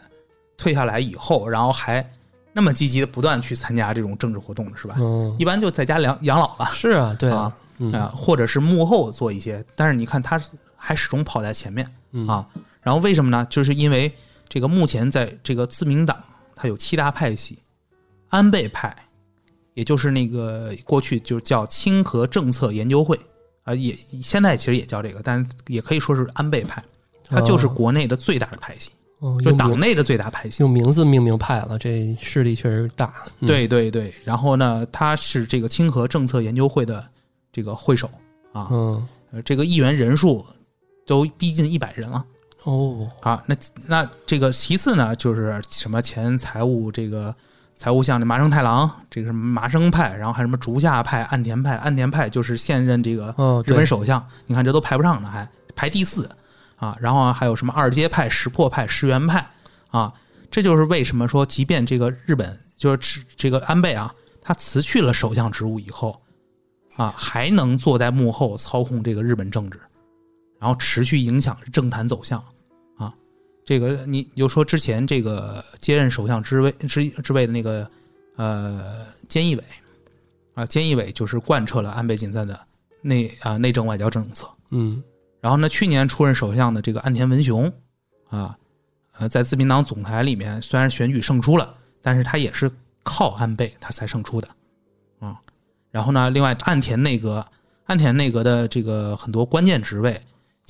[0.59, 2.07] 退下来以后，然后还
[2.53, 4.97] 那么积极的不断去参加这种政治活动是吧？
[4.99, 10.39] 嗯，一般就在家养养老了是啊，对啊，嗯啊、或者是幕后做一些，但是你看他
[10.77, 11.91] 还始终跑在前面。
[12.11, 12.47] 嗯啊。
[12.83, 13.47] 然后为什么呢？
[13.49, 14.13] 就是因为
[14.47, 16.23] 这个目前在这个自民党，
[16.55, 17.61] 它有七大派系，
[18.29, 18.95] 安倍派，
[19.73, 23.19] 也就是那个过去就叫清和政策研究会
[23.71, 26.83] 啊、也现在其实也叫这个，但是也可以说是安倍派，
[27.29, 30.63] 它就是哦国内的最大的派系，哦，就党内的最大派系。
[30.63, 37.07] 用名字命名派了，这势力确实大，嗯，对对对，然后呢，他是这个清河政策研究会的
[37.53, 38.11] 这个会首
[38.53, 40.45] 啊，嗯，呃这个议员人数
[41.07, 42.25] 都逼近一百人了。
[42.65, 43.57] 哦，啊，那
[43.87, 47.35] 那这个其次呢，就是什么前财务这个
[47.81, 56.29] 财务相这麻生太郎，这个什么麻生派，然后还有什么竹下派、岸田派，岸田派就是现任这个哦，日本，首相，你看这都排不上呢，还排第四
[56.77, 56.95] 啊。
[57.01, 59.51] 然后还有什么二阶派、石破派、石原派
[59.89, 60.13] 啊，
[60.51, 66.21] 这就是为什么说，即便这个日本就是这个安倍啊，他辞去了首相职务以后
[66.97, 69.81] 啊，还能坐在幕后操控这个日本政治，
[70.61, 72.45] 然后持续影响政坛走向啊。
[73.65, 77.89] 这个你你就说之前这个接任首相之位之之位的那个
[78.37, 79.63] 呃菅义伟
[80.55, 82.59] 啊，菅义伟就是贯彻了安倍晋三的
[83.03, 84.49] 内啊、内政外交政策。
[84.71, 85.03] 嗯，
[85.41, 87.73] 然后呢，去年出任首相的这个岸田文雄
[88.29, 88.57] 啊，
[89.13, 92.71] 呃，在自民党总裁里面虽然选举胜出了，但是他也是
[93.03, 94.49] 靠安倍他才胜出的
[95.19, 95.41] 啊。
[95.91, 97.47] 然后呢，另外岸田内阁，
[97.85, 100.21] 岸田内阁的这个很多关键职位，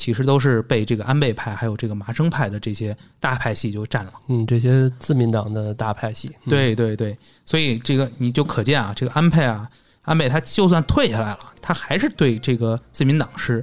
[0.00, 4.12] 其实都是被这个安倍派还有这个麻生派的这些大派系就占了。
[4.28, 13.62] 嗯，这些自民党的大派系，嗯，对对对，所以这个你就可见啊，这个安倍啊，安倍他就算退下来了，他还是对这个自民党是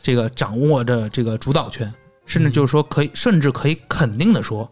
[0.00, 1.92] 这个掌握着这个主导权，
[2.24, 4.70] 甚至就是说可以，甚至可以肯定的说，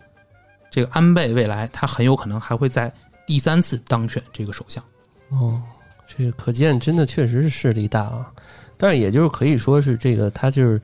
[0.70, 2.92] 这个安倍未来他很有可能还会在
[3.26, 4.80] 第三次当选这个首相。
[5.30, 5.60] 哦，
[6.06, 8.32] 这个可见真的确实是势力大啊。
[8.82, 10.76] 但是也就是可以说是这个，他就是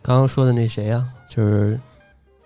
[0.00, 1.78] 刚刚说的那谁啊，就是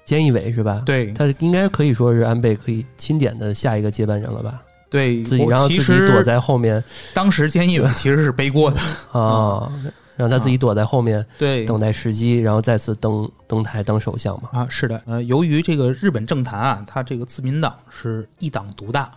[0.04, 4.64] 菅义伟是吧？，对他应该可以说是安倍可以钦点的下一个接班人了吧？
[4.90, 6.82] 对，自己然后自己躲在后面
[7.14, 8.80] 当时菅义伟其实是背锅的，
[9.16, 9.72] 啊，
[10.16, 14.48] 让他自己躲在后面对，等待时机，然后再次登登台当首相嘛。
[14.52, 19.08] 啊，是的，呃，由于这个日本政坛啊，他这个自民党是一党独大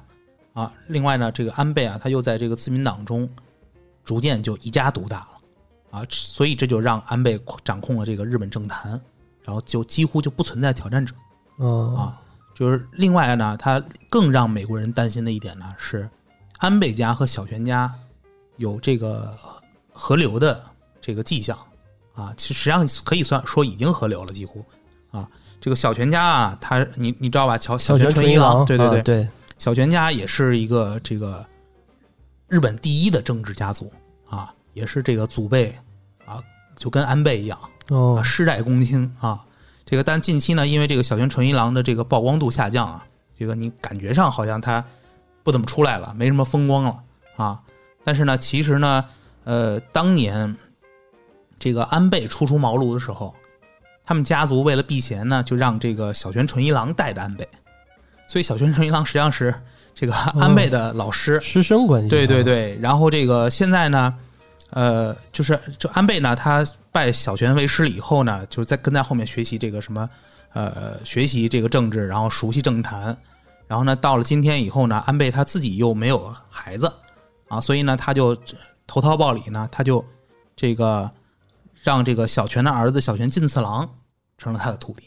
[0.54, 3.28] 啊，另外呢，这个安倍啊，他又在这个自民党中
[4.06, 5.30] 逐渐就一家独大了
[5.92, 9.00] 啊，所以这就让安倍掌控了这个日本政坛，
[9.44, 11.14] 然后就几乎就不存在挑战者
[11.58, 12.22] 嗯啊。
[12.54, 16.10] 就是另外呢，他更让美国人担心的一点呢是，
[16.58, 17.94] 安倍家和小泉家
[18.58, 19.34] 有这个
[19.94, 20.62] 合流的
[21.00, 21.58] 这个迹象
[22.14, 24.64] 啊，其实实际上可以算说已经合流了，几乎
[25.12, 25.28] 啊。
[25.62, 27.58] 这个小泉家啊，他你你知道吧？
[27.58, 31.46] 小小泉泉纯一郎，对对对，啊对，小泉家也是一个这个
[32.48, 33.92] 日本第一的政治家族
[34.30, 34.54] 啊。
[34.74, 35.76] 也是这个祖辈
[36.26, 36.42] 啊，
[36.76, 37.58] 就跟安倍一样
[37.90, 39.46] 哦啊，，世代公卿啊。
[39.86, 43.06] 这个但近期呢，因为这个小泉纯一郎的这个曝光度下降啊，
[43.38, 44.86] 这个你感觉上好像他
[45.44, 47.00] 不怎么出来了，没什么风光了
[47.36, 47.60] 啊。
[48.04, 49.06] 但是呢，其实呢，
[49.44, 50.56] 呃，当年
[51.58, 53.36] 这个安倍初出茅庐的时候，
[54.06, 57.48] 他们家族为了避嫌呢，就让这个小泉纯一郎带着安倍，
[58.28, 59.54] 所以小泉纯一郎实际上是
[59.96, 61.42] 这个安倍的老师。
[61.42, 64.16] 师生关系，对对，对，然后这个现在呢，
[64.72, 70.10] 呃，就是这安倍呢，他拜小泉为师了以后呢，就在跟在后面学习这个什么，
[70.54, 73.18] 呃，学习这个政治，然后熟悉政坛，
[73.68, 76.92] 然后呢，到了今天以后呢，安倍他自己又没有孩子
[77.48, 78.38] 啊，所以呢，他就
[78.86, 80.06] 投桃报李呢，他就
[80.56, 81.10] 这个
[81.82, 83.90] 让这个小泉的儿子小泉进次郎
[84.38, 85.04] 成了他的徒弟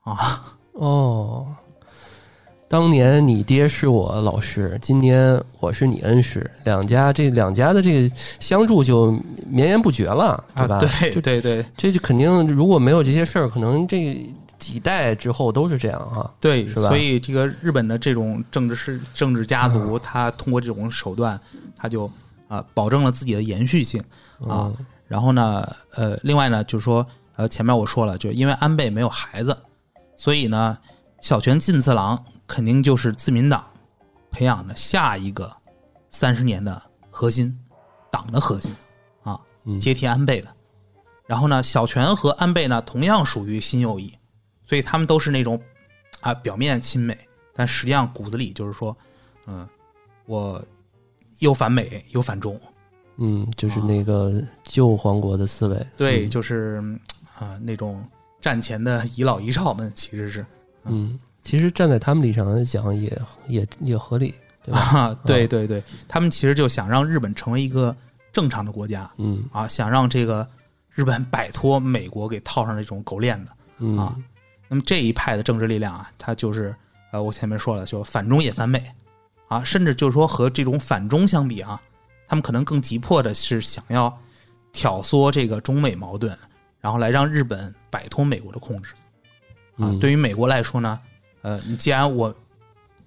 [0.00, 1.56] 啊，哦。
[2.70, 9.10] 当年你爹是我老师，今年我是你恩师，两家这两家的这个相助就
[9.44, 10.76] 绵延不绝了，对吧？
[10.76, 14.24] 啊，对对对这就肯定如果没有这些事儿，可能这
[14.56, 16.30] 几代之后都是这样啊。
[16.40, 21.40] 对，是吧所以这个日本的这种政治是政治家族，他通过这种手段，
[21.76, 22.08] 他就
[22.46, 24.00] 啊、保证了自己的延续性
[24.38, 24.70] 啊。
[24.70, 24.76] 嗯
[25.08, 27.04] 然后呢，呃，另外呢，就是说，
[27.34, 29.58] 呃，前面我说了，就因为安倍没有孩子，
[30.16, 30.78] 所以呢，
[31.20, 32.16] 小泉进次郎
[32.50, 33.64] 肯定就是自民党
[34.28, 35.56] 培养的下一个
[36.08, 37.56] 三十年的核心，
[38.10, 38.74] 党的核心
[39.22, 40.48] 啊，嗯接替安倍的。
[41.26, 44.12] 然后呢，小泉和安倍呢同样属于新右翼，
[44.66, 45.62] 所以他们都是那种
[46.20, 47.16] 啊表面亲美，
[47.54, 48.96] 但实际上骨子里就是说，
[49.46, 49.64] 嗯，
[50.26, 50.60] 我
[51.38, 52.60] 又反美又反中，
[53.18, 55.86] 嗯，就是那个旧皇国的思维。
[55.96, 56.82] 对，嗯就是
[57.38, 58.04] 啊、那种
[58.40, 60.44] 战前的遗老遗少们，其实是
[60.82, 64.80] 嗯，其实站在他们立场来讲也，也也合理，对吧？
[64.80, 67.94] 啊，对对对，他们其实就想让日本成为一个
[68.32, 70.46] 正常的国家嗯啊，想让这个
[70.90, 73.52] 日本摆脱美国给套上这种狗链子。
[73.78, 74.16] 嗯啊
[74.68, 76.72] 那么这一派的政治力量啊，它就是
[77.10, 78.80] 呃，我前面说了，就反中也反美
[79.48, 81.80] 啊，甚至就是说和这种反中相比啊，
[82.28, 84.16] 他们可能更急迫的是想要
[84.72, 86.38] 挑唆这个中美矛盾，
[86.80, 88.92] 然后来让日本摆脱美国的控制
[89.74, 89.90] 啊。
[89.90, 91.00] 嗯对于美国来说呢，
[91.42, 92.34] 呃，你既然我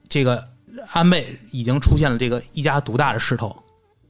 [0.08, 0.44] 这个
[0.92, 3.56] 安倍已经出现了这个一家独大的势头，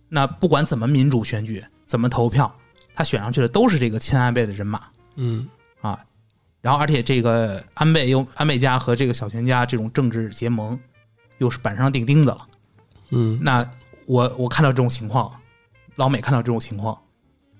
[0.09, 2.53] 那不管怎么民主选举，怎么投票，
[2.95, 4.83] 他选上去的都是这个亲安倍的人马。
[5.15, 5.47] 嗯
[5.81, 5.99] 啊，
[6.61, 10.79] 然后而且这个安倍又安倍家和这个小泉家这种政治结盟，
[11.37, 12.47] 又是板上钉钉的了。
[13.11, 13.69] 嗯，那
[14.05, 15.31] 我我看到这种情况，
[15.95, 16.97] 老美看到这种情况，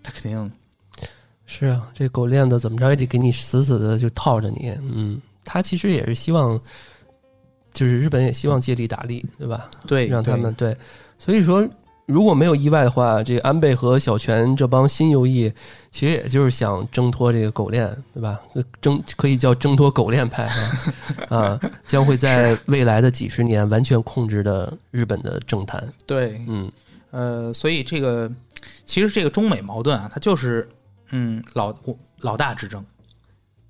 [0.02, 0.52] 他肯定
[1.45, 4.73] 是啊，这狗链子怎么着也得给你死死的就套着你。
[4.82, 6.60] 嗯，他其实也是希望，
[7.73, 9.69] 就是日本也希望借力打力，对吧？
[9.88, 10.77] 对让他对们对，
[11.17, 11.67] 所以说
[12.06, 15.51] 如果没有意外的话，这个安倍和小泉这帮新右翼，
[15.89, 18.39] 其实也就是想挣脱这个狗链，对吧？
[18.82, 20.60] 挣可以叫挣脱狗链派啊，
[21.38, 25.82] 啊，将会在未来的几十年完全控制的日本的政坛。
[26.06, 26.69] 对，嗯
[27.12, 28.29] 呃，所以这个
[28.86, 30.67] 其实这个中美矛盾啊，它就是
[31.12, 31.73] 嗯老
[32.19, 32.84] 老大之争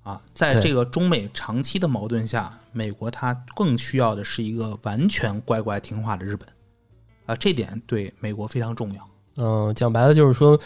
[0.04, 6.48] 啊，在这个中美长期的矛盾下，美国它更需要的是一个完全乖乖听话的日本
[7.26, 9.08] 啊，这点对美国非常重要。
[9.36, 10.56] 嗯、讲白了就是说。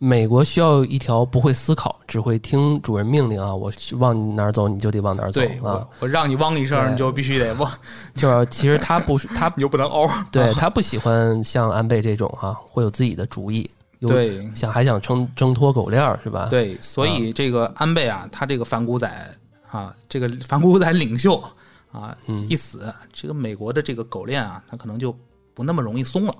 [0.00, 3.54] 美国需要一条不会思考、只会听主人命令啊！
[3.54, 5.60] 我往你哪儿走，你就得往哪儿走对啊！
[5.62, 7.72] 我，我让你汪一声，你就必须得汪，
[8.12, 10.10] 就是其实他不是他 你就不能嗷。
[10.30, 13.70] 对他不喜欢像安倍这种哈、会有自己的主意，有
[14.08, 19.34] 对想还想挣挣脱狗链儿是吧？，对，所以这个安倍啊，他这个反骨仔
[19.70, 21.42] 啊，这个反骨仔领袖
[21.90, 25.16] 啊，嗯一死，这个美国的这个狗链啊，他可能就
[25.54, 26.34] 不那么容易松了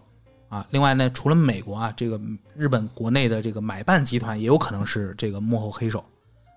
[0.48, 0.66] 啊。
[0.70, 2.20] 另外呢，除了美国啊，这个
[2.57, 6.05] 日本国内的这个买办集团也有可能是这个幕后黑手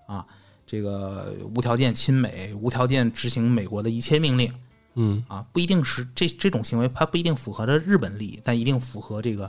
[0.06, 0.26] 啊，
[0.66, 4.52] 这个无条件亲美，无条件执行美国的一切命令。
[5.00, 9.48] 嗯啊，不一定是这这种行为，它不一定符合着日本利益，但一定符合这个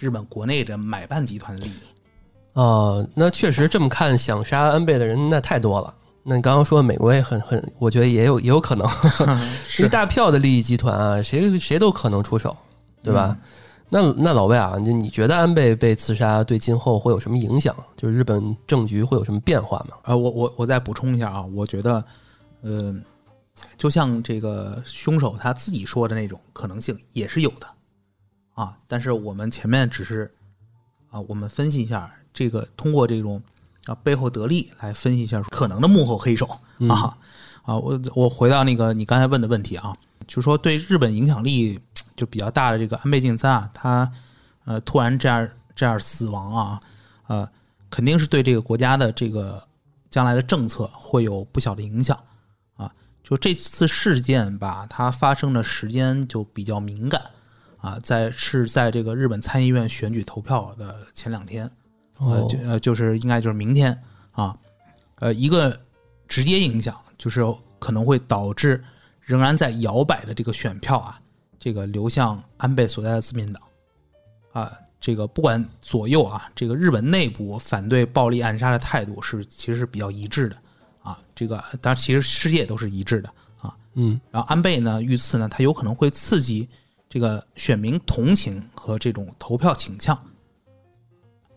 [0.00, 1.74] 日本国内的买办集团的利益。
[2.54, 5.94] 哦，那确实这么看，想杀安倍的人那太多了。
[6.24, 8.86] 那你刚刚说美国也很很，我觉得也有也有可能，
[9.78, 12.56] 一大票的利益集团啊，谁谁都可能出手，
[13.02, 13.36] 对吧？
[13.88, 17.74] 那那老魏啊，你你觉得安倍被刺杀对今后会有什么影响？
[17.96, 19.96] 就是日本政局会有什么变化吗？
[20.02, 22.04] 啊，我我我再补充一下啊，我觉得，
[22.62, 22.94] 呃，
[23.76, 27.66] 就像这个凶手他自己说的那种可能性也是有的
[28.60, 30.30] 啊，但是我们前面只是
[31.10, 33.42] 啊，我们分析一下这个通过这种
[33.86, 36.44] 啊背后得利来分析一下可能的幕后黑手
[36.90, 37.16] 啊
[37.62, 39.96] 啊，我我回到那个你刚才问的问题啊，
[40.26, 41.80] 就说对日本影响力
[42.16, 44.12] 就比较大的这个安倍晋三啊，他
[44.66, 46.80] 呃突然这样这样死亡啊，
[47.28, 47.48] 呃，
[47.88, 49.66] 肯定是对这个国家的这个
[50.10, 52.14] 将来的政策会有不小的影响
[52.76, 52.92] 啊。
[53.24, 57.22] 就这次事件吧，它发生的时间就比较敏感
[57.80, 61.70] 啊，在是在这个日本参议院选举投票的前两天，
[62.18, 63.98] 呃，哦就呃就是应该就是明天
[64.32, 64.54] 啊，
[65.16, 65.74] 呃，一个
[66.28, 67.42] 直接影响就是
[67.78, 68.84] 可能会导致
[69.20, 71.18] 仍然在摇摆的这个选票啊，
[71.58, 73.62] 这个流向安倍所在的自民党
[74.52, 80.56] 啊，这个不管左右啊，这个日本内部反对暴力暗杀的态度是其实是比较一致的
[81.02, 84.20] 啊，这个当然其实世界都是一致的啊，嗯。
[84.30, 86.68] 然后安倍呢遇刺呢，他有可能会刺激
[87.10, 90.18] 这个选民同情和这种投票倾向。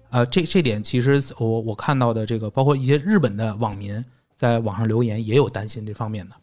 [0.09, 4.03] 呃，这这点其实我我看到的这个，包括一些日本的网民
[4.35, 6.35] 在网上留言也有担心这方面的。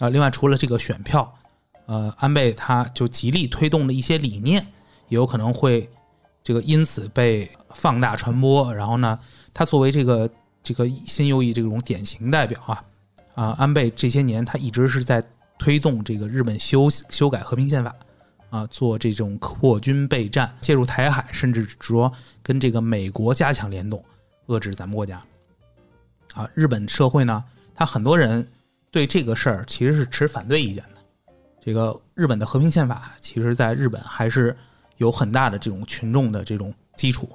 [0.00, 1.32] 啊、另外除了这个选票，
[1.86, 4.60] 呃，安倍他就极力推动的一些理念，
[5.08, 5.88] 也有可能会
[6.42, 8.74] 这个因此被放大传播。
[8.74, 9.18] 然后呢，
[9.54, 10.28] 他作为这个
[10.62, 12.84] 这个新右翼这种典型代表啊，
[13.34, 15.24] 啊、安倍这些年他一直是在
[15.58, 17.92] 推动这个日本修修改和平宪法，
[18.50, 24.02] 啊，做这种扩军备战、介入台海，甚至说跟这个美国加强联动，
[24.46, 25.22] 遏制咱们国家。
[26.34, 28.46] 啊，日本社会呢，他很多人
[28.90, 31.32] 对这个事儿其实是持反对意见的。
[31.60, 34.56] 这个日本的和平宪法，其实在日本还是
[34.96, 37.28] 有很大的这种群众的这种基础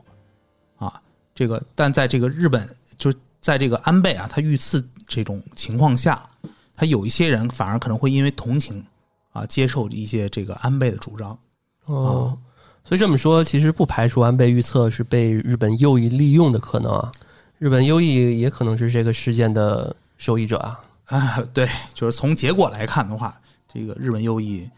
[0.77, 0.99] 啊。
[1.35, 6.27] 这个，但在这个日本，就在这个安倍啊，他遇刺这种情况下，
[6.75, 8.83] 他有一些人反而可能会因为同情
[9.33, 11.37] 啊，接受一些这个安倍的主张。
[11.85, 12.37] 哦，
[12.85, 17.11] 所以这么说，其实不排除安倍预测是被日本右翼利用的可能啊。
[17.57, 20.79] 日本右翼也可能是这个事件的受益者啊。
[21.05, 23.37] 啊，对，就是从结果来看的话，
[23.71, 24.69] 这个日本右翼，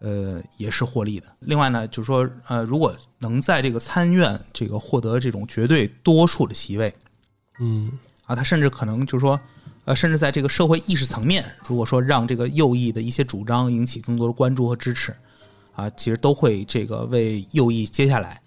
[0.00, 1.26] 呃，也是获利的。
[1.40, 6.92] 另外呢，就是说，呃，如果能在这个参院这个获得这种绝对多数的席位
[7.60, 7.92] 嗯
[8.26, 9.38] 啊，他甚至可能就是说，
[9.88, 15.16] 呃，甚至在这个社会意识层面，如果说让这个右翼的一些主张引起更多的关注和支持，
[15.72, 18.38] 啊，其实都会这个为右翼接下来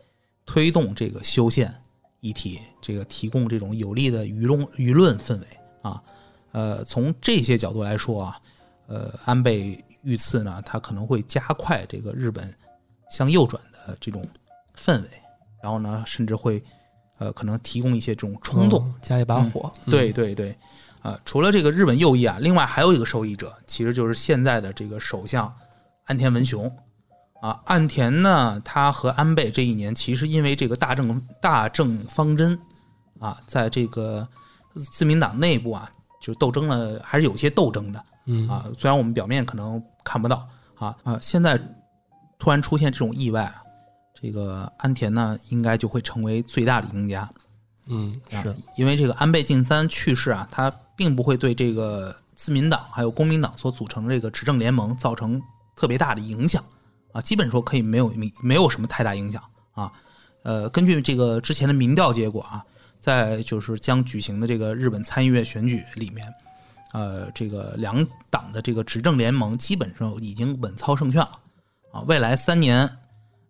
[0.46, 1.74] 推动这个修宪
[2.20, 5.48] 议题，这个提供这种有利的舆论舆论氛围
[5.82, 6.00] 啊。
[6.52, 8.40] 呃，从这些角度来说啊，
[8.86, 12.54] 呃，安倍遇刺呢，他可能会加快这个日本
[13.10, 14.24] 向右转的这种
[14.78, 15.10] 氛围，
[15.60, 16.62] 然后呢，甚至会
[17.18, 18.86] 呃可能提供一些这种冲动。
[18.86, 19.72] 哦加一把火。
[19.88, 20.56] 嗯对对对，
[21.04, 25.52] 呃，除了这个日本右翼啊，另外还有一个受益者，其实就是现在的这个首相
[26.06, 26.72] 安田文雄
[27.42, 27.60] 啊。
[27.66, 32.60] 岸田呢，他和安倍这一年其实因为这个大政大政方针
[33.20, 34.28] 啊，在这个
[34.92, 35.90] 自民党内部啊，
[36.22, 38.06] 就斗争了，还是有些斗争的。
[38.28, 41.60] 嗯啊，虽然我们表面可能看不到啊啊，现在
[42.38, 43.56] 突然出现这种意外啊，
[44.22, 47.28] 这个安田呢，应该就会成为最大的赢家。
[47.88, 55.42] 嗯啊是，因为这个安倍晋三去世啊，他并不会对这个自民党还有公民党所组成的这个执政联盟造成
[55.76, 56.64] 特别大的影响
[57.12, 59.92] 啊，基本说可以没有没有什么太大影响啊。
[60.44, 62.64] 呃，根据这个之前的民调结果啊，
[63.00, 66.32] 在就是将举行的这个日本参议院选举里面，
[66.94, 71.32] 呃，这个两党的这个执政联盟基本上已经稳操胜券了
[71.92, 72.02] 啊。
[72.08, 72.90] 未来三年，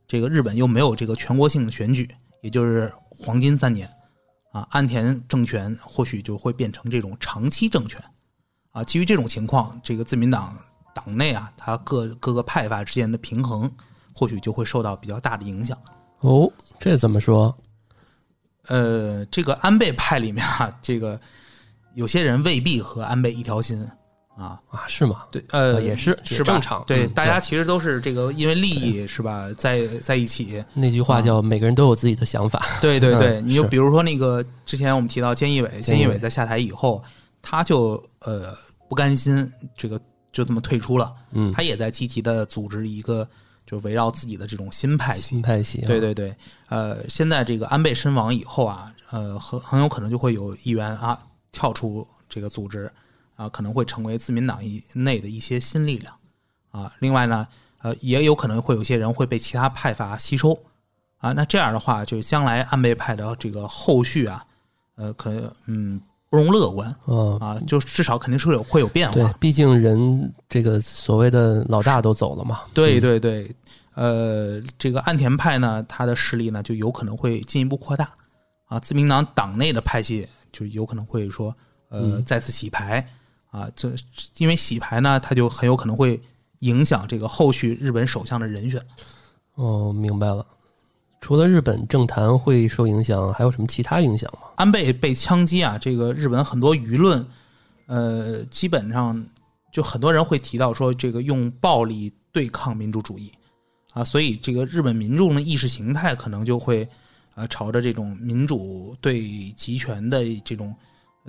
[0.07, 2.09] 这个日本又没有这个全国性的选举，
[2.41, 3.89] 也就是黄金三年。
[4.51, 8.03] 啊，安田政权或许就会变成这种长期政权，
[8.71, 10.53] 啊，基于这种情况，这个自民党
[10.93, 13.71] 党内啊，它各各个派阀之间的平衡，
[14.13, 15.77] 或许就会受到比较大的影响。
[16.19, 17.57] 哦，这怎么说？
[18.67, 21.19] 呃，这个安倍派里面啊，这个
[21.95, 23.87] 有些人未必和安倍一条心
[24.41, 25.23] 啊，啊，是吗？
[25.31, 26.83] 对，呃，啊也是是正常。
[26.85, 37.03] 对，嗯大家其实都是这个因为利益是吧，在在一起，那句话叫“每个人都有自己的想法对 对对，嗯你就比如说那个之前我们提到菅义伟，菅菅义伟义伟在下台以后，
[37.41, 38.55] 他就呃
[38.89, 39.99] 不甘心这个
[40.33, 41.13] 就这么退出了，”。
[41.33, 43.27] 嗯，他也在积极的组织一个
[43.65, 45.41] 就围绕自己的这种新派系新。
[45.41, 45.81] 派系。
[45.81, 45.87] 啊。
[45.87, 46.35] 对对对，
[46.69, 51.17] 呃，现在这个安倍身亡以后啊，呃，很很有可能就会有议员啊
[51.51, 52.91] 跳出这个组织
[53.35, 56.13] 啊，可能会成为自民党以内的一些新力量
[56.69, 56.93] 啊。
[56.99, 57.47] 另外呢，
[57.81, 60.57] 呃，也有可能会有些人会被其他派阀吸收
[61.17, 61.31] 啊。
[61.33, 64.45] 那这样的话，就将来安倍派的这个后续啊，
[64.95, 65.31] 呃，可
[65.65, 72.61] 嗯不容乐观嗯，啊，就至少肯定是有会有变化。，对毕竟人这个所谓的老大都走了嘛。
[72.73, 73.53] 对对对，
[73.95, 78.11] 呃，这个岸田派呢，他的势力呢就有可能会进一步扩大
[78.65, 81.53] 啊，自民党党内的派系就有可能会说，
[81.89, 83.05] 呃，嗯再次洗牌
[83.51, 83.93] 啊，这
[84.37, 86.19] 因为洗牌呢，它就很有可能会
[86.59, 88.81] 影响这个后续日本首相的人选。
[89.55, 90.43] 哦，明白了。
[91.19, 94.47] 除了日本政坛会受影响，还有什么其他影响吗？
[94.55, 97.23] 安倍被枪击啊，这个日本很多舆论，
[97.85, 99.23] 呃，基本上
[99.71, 103.31] 就很多人会提到说，这个用暴力对抗民主主义
[103.93, 106.87] 啊，所以这个日本民众的意识形态可能就会
[107.35, 109.21] 呃朝着这种民主对
[109.51, 110.73] 集权的这种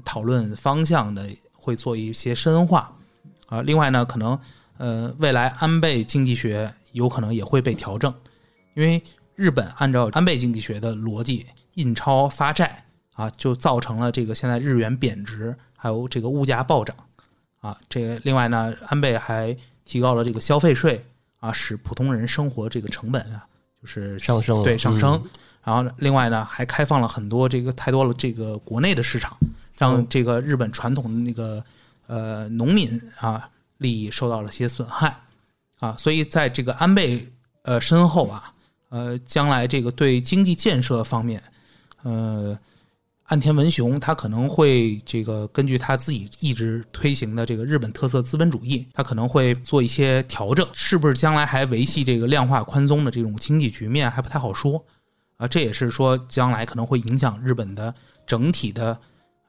[0.04, 1.28] 讨论方向的
[1.62, 2.92] 会做一些深化
[3.46, 3.62] 啊。
[3.62, 4.36] 另外呢，可能
[4.78, 8.12] 呃未来安倍经济学有可能也会被调整，
[8.74, 9.00] 因为
[9.36, 12.84] 日本按照安倍经济学的逻辑，印钞发债
[13.14, 16.96] 啊，就造成了这个现在日元贬值，还有这个物价暴涨
[17.60, 17.78] 啊。
[17.88, 21.06] 这个另外呢，安倍还提高了这个消费税
[21.38, 23.46] 啊，使普通人生活这个成本啊
[23.80, 25.14] 就是上升了对上升。
[25.24, 25.30] 嗯
[25.64, 29.36] 然后另外呢，还开放了很多这个太多了这个国内的市场，
[29.82, 31.64] 让嗯这个日本传统的那个
[32.06, 35.16] 呃农民啊利益受到了些损害
[35.80, 35.96] 啊。
[35.98, 37.28] 所以在这个安倍
[37.62, 38.54] 呃身后啊，
[38.90, 41.42] 呃，将来这个对经济建设方面，
[42.04, 42.56] 呃，
[43.24, 54.84] 岸田文雄他可能会这个根据他自己一直推行的这个日本特色资本主义，他可能会做一些调整，是不是将来还维系这个量化宽松的这种经济局面还不太好说
[55.38, 55.48] 啊。
[55.48, 57.92] 这也是说将来可能会影响日本的
[58.26, 58.96] 整体的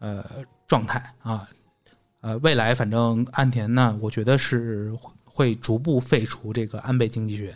[0.03, 0.23] 呃
[0.67, 1.47] 状态啊。
[2.21, 4.93] 呃，未来反正岸田呢，我觉得是
[5.25, 7.55] 会逐步废除这个安倍经济学。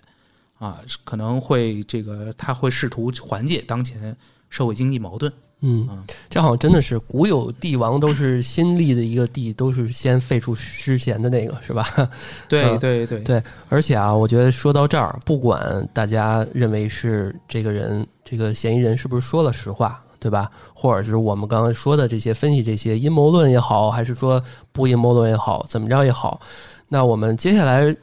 [0.59, 4.17] 啊，可能会这个他会试图缓解当前
[4.49, 5.31] 社会经济矛盾。
[5.61, 11.85] 嗯嗯，这好像真的是古有帝王都是新立的一个帝，都是先废除失贤的那个，是吧？
[12.49, 20.49] 对嗯对对对而且啊，我觉得说到这儿，不管大家认为是这个人这个嫌疑人是不是说了实话，对吧？
[20.73, 24.41] 或者是我们刚刚说的这些分析这些阴谋论也好，还是说
[24.71, 26.39] 不阴谋论也好，怎么着也好，
[26.87, 27.95] 那我们接下来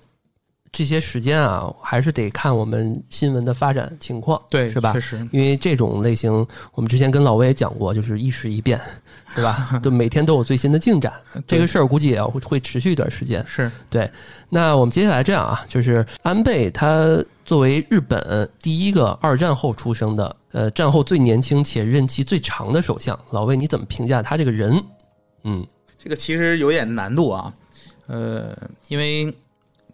[0.72, 4.98] 这些时间啊，还是得看我们新闻的发展情况，对，是吧确？
[4.98, 6.32] 实，因为这种类型，
[6.74, 8.80] 我们之前跟老魏也讲过，就是一时一变，
[9.36, 9.80] 对吧？
[9.82, 11.12] 就每天都有最新的进展，
[11.46, 13.44] 这个事儿估计也要会会持续一段时间。
[13.46, 14.10] 是对
[14.48, 24.80] 那我们接下来这样啊，就是安倍他作为日本第一个二战后出生的，呃，战后最年轻且任期最长的首相，老魏你怎么评价他这个人？
[25.42, 25.66] 嗯
[25.98, 27.52] 这个其实有点难度啊。
[28.06, 29.36] 呃，因为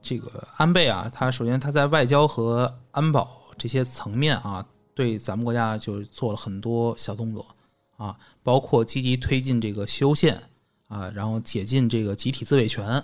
[0.02, 4.62] 这个安倍啊，他首先他在外交和安保这些层面啊，
[4.94, 7.46] 对咱们国家就做了很多小动作
[7.96, 10.38] 啊，包括积极推进这个修宪
[10.88, 13.02] 啊，然后解禁这个集体自卫权，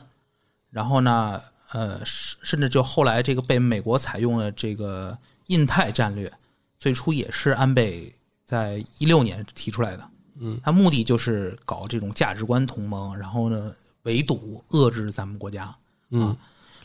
[0.71, 1.41] 然后呢，
[1.73, 6.31] 呃，甚甚至就后来这个被美国采用了这个印太战略，
[6.79, 8.13] 最初也是安倍
[8.45, 10.09] 在一六年提出来的。
[10.39, 15.75] 嗯，他目的就是搞这种价值观同盟，然后呢，围堵遏制咱们国家。
[16.11, 16.37] 嗯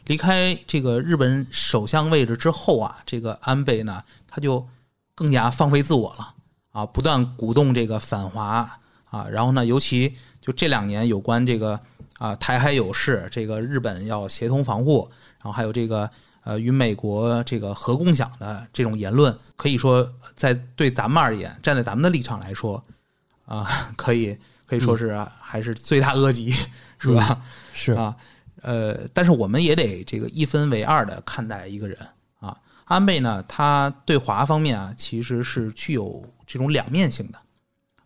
[0.05, 4.67] 离开这个日本首相位置之后啊，这个安倍呢，他就
[5.13, 6.33] 更加放飞自我了
[6.71, 8.67] 啊，不断鼓动这个反华
[9.11, 11.79] 啊，然后呢，尤其就这两年有关这个
[12.17, 16.09] 啊台海有事，这个日本要协同防护，然后还有这个
[16.43, 22.83] 呃与美国这个核共享的这种言论，可以说在对咱们而言，站在咱们的立场来说
[23.45, 26.49] 啊，可以可以说是、啊还是罪大恶极，
[26.97, 27.41] 是吧？
[27.73, 28.15] 是啊，
[28.61, 31.97] 呃，但是我们也得这个一分为二的看待一个人
[32.39, 32.57] 啊。
[32.85, 37.39] 安倍呢，他对华方面啊，其实是具有这种两面性的。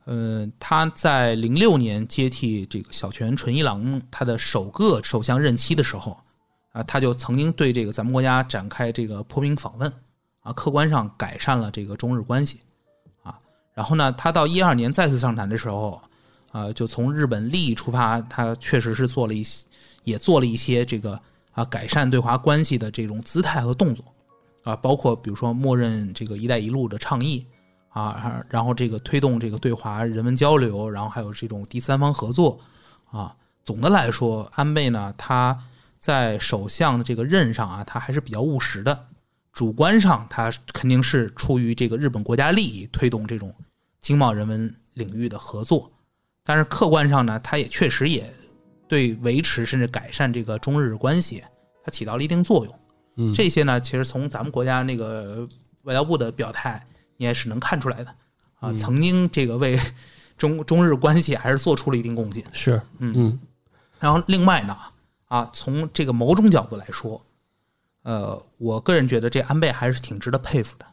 [0.06, 6.18] 呃，他在零六年接替这个小泉纯一郎他的首个首相任期的时候
[6.76, 9.90] 啊，他就曾经对这个咱们国家展开这个破冰访问
[10.42, 12.60] 啊，客观上改善了这个中日关系
[13.24, 13.40] 啊。
[13.74, 16.02] 然后呢，他到一二年再次上台的时候，
[16.52, 19.66] 啊，就从日本利益出发，他确实是做了一些，
[20.04, 21.18] 也做了一些这个
[21.54, 24.04] 啊改善对华关系的这种姿态和动作
[24.66, 27.46] 啊，包括比如说默认这个“一带一路”的倡议
[27.88, 32.60] 啊，然后这个推动这个对华人文交流，然后还有这种第三方合作
[33.10, 33.34] 啊。
[33.64, 35.58] 总的来说，安倍呢，他
[36.06, 39.08] 在首相的这个任上啊，他还是比较务实的。
[39.52, 43.52] 主观上，他肯定是出于这个日本国家利益，推动这种
[44.00, 45.92] 经贸人文领域的合作。
[46.44, 48.32] 但是客观上呢，他也确实也
[48.88, 51.44] 对维持甚至改善这个中日关系，
[51.84, 52.80] 它起到了一定作用。
[53.16, 55.50] 嗯这些呢，其实从咱们国家那个
[55.86, 56.86] 外交部的表态，
[57.18, 58.12] 你也是能看出来的
[58.60, 58.70] 啊。
[58.70, 59.80] 嗯曾经这个为
[60.38, 62.46] 中中日关系还是做出了一定贡献。
[62.54, 63.40] 是嗯嗯
[64.00, 64.78] 然后另外呢，
[65.26, 67.26] 啊，从这个某种角度来说，
[68.04, 70.86] 呃，我个人觉得这安倍还是挺值得佩服的，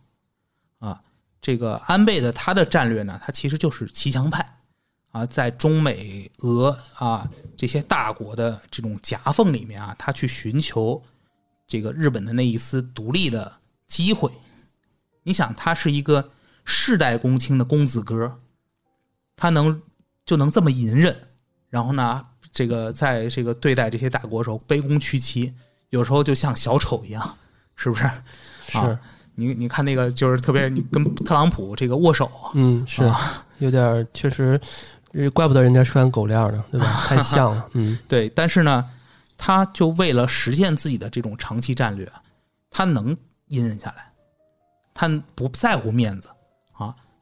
[0.78, 1.02] 啊，
[1.40, 4.58] 这个安倍的他的战略呢，他其实就是骑墙派，
[5.10, 11.02] 啊，在中美俄啊这些大国的这种夹缝里面啊，他去寻求
[11.66, 13.52] 这个日本的那一丝独立的
[13.86, 14.32] 机会，
[15.22, 16.30] 你想，他是一个
[16.64, 18.40] 世代公卿的公子哥，
[19.36, 19.82] 他能
[20.24, 21.28] 就能这么隐忍，
[21.68, 25.52] 然后呢，这个在这个对待这些大国时候卑躬屈膝，
[25.90, 27.36] 有时候就像小丑一样，
[27.74, 28.08] 是不是？
[28.68, 29.00] 是，啊
[29.34, 34.60] 你你看那个，就是特别你跟特朗普这个握手，嗯，是啊有点确实，
[35.12, 36.86] 呃怪不得人家拴狗链呢，对吧？
[37.06, 38.86] 太像了，嗯 对，但是呢，
[39.38, 42.06] 他就为了实现自己的这种长期战略，
[42.70, 43.16] 他能
[43.48, 44.12] 隐忍下来，
[44.92, 46.31] 他不在乎面子啊。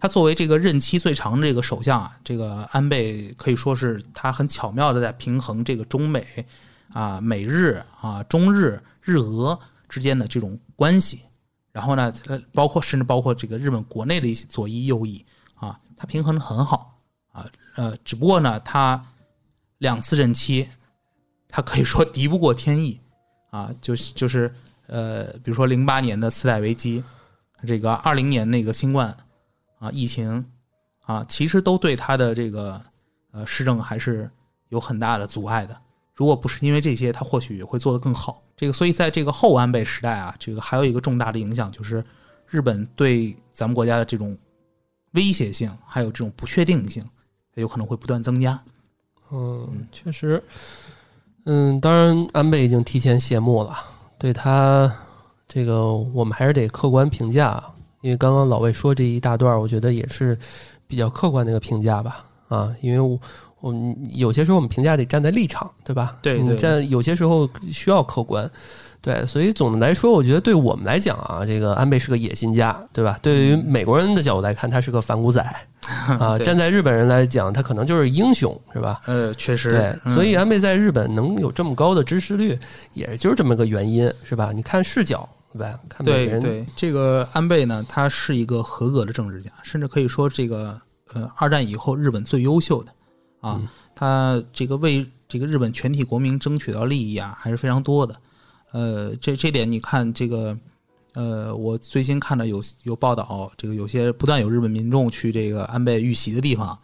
[0.00, 6.24] 他作为这个任期最长的这个首相啊，这个安倍可以说是他很巧妙的在平衡这个中美
[6.94, 9.56] 啊、美日啊、中日、日俄
[9.90, 11.20] 之间的这种关系。
[11.70, 15.24] 然后呢，呃，包括甚至包括这个日本国内的一些左翼右翼
[15.54, 16.98] 啊，他平衡的很好
[17.30, 17.46] 啊。
[17.76, 19.00] 呃，只不过呢，他
[19.78, 20.66] 两次任期，
[21.46, 22.98] 他可以说敌不过天意
[23.50, 24.52] 啊，就是就是
[24.86, 27.04] 呃，比如说零八年的次贷危机，
[27.66, 29.16] 这个二零年那个新冠
[29.80, 30.44] 啊疫情
[31.06, 32.80] 啊，其实都对他的这个
[33.32, 34.30] 呃施政还是
[34.68, 35.76] 有很大的阻碍的。
[36.14, 38.40] 如果不是因为这些，他或许也会做得更好。
[38.54, 42.04] 这个，所以在这个后安倍时代啊，这个还有一个重大的影响，就是
[42.46, 44.36] 日本对咱们国家的这种
[45.12, 47.02] 威胁性，还有这种不确定性，
[47.54, 48.62] 有可能会不断增加。
[49.32, 50.44] 嗯，确实，
[51.46, 53.74] 嗯，当然安倍已经提前谢幕了，
[54.18, 54.94] 对他
[55.48, 60.38] 这个我们还是得客观评价，啊因为刚刚老魏说这一大段儿，我觉得也是
[60.86, 63.18] 比较客观的一个评价吧，啊，因为我。
[63.62, 66.16] 我们有些时候我们评价得站在立场，对吧？
[66.22, 68.50] 对对你站有些时候需要客观，
[69.02, 73.18] 对，所以总的来说，我觉得对我们来讲啊，这个安倍是个野心家，对吧？
[73.20, 75.42] 对于美国人的角度来看，他是个反骨仔
[76.18, 79.02] 啊；站在日本人来讲，他可能就是英雄，是吧？
[79.04, 82.58] 呃，确实，对，嗯所以安倍在日本能有这么高的支持率，
[82.94, 84.52] 也就是这么个原因，是吧？
[84.54, 85.80] 你看视角，对吧？
[85.88, 90.80] 看每个人，对对，这个安倍呢，他是一个合格的政治家，甚至可以说这个
[91.12, 92.92] 呃，二战以后日本最优秀的
[93.40, 98.16] 啊，嗯他这个为这个日本全体国民争取到利益啊，还是非常多的。
[98.72, 100.56] 呃，这这点你看这个。
[101.14, 106.78] 呃，我最新看到有有报道，这个有些不断有日本民众去这个安倍遇袭的地方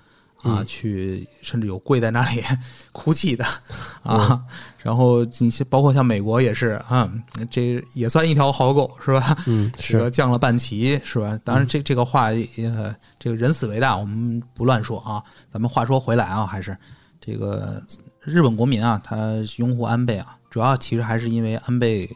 [0.47, 2.43] 啊，嗯去甚至有跪在那里
[2.93, 3.45] 哭泣的
[4.03, 4.43] 啊，
[4.79, 7.11] 然后你像包括像美国也是啊，
[7.51, 9.37] 这也算一条好狗是吧？
[9.47, 11.39] 嗯， 这个是，降了半旗是吧？
[11.45, 12.27] 当然这这个话
[12.59, 15.23] 呃，这个人死为大，我们不乱说啊。
[15.53, 16.77] 咱们话说回来啊，还是
[17.21, 17.83] 这个
[18.21, 19.17] 日本国民啊，他
[19.57, 22.09] 拥护安倍啊，主要其实还是因为安倍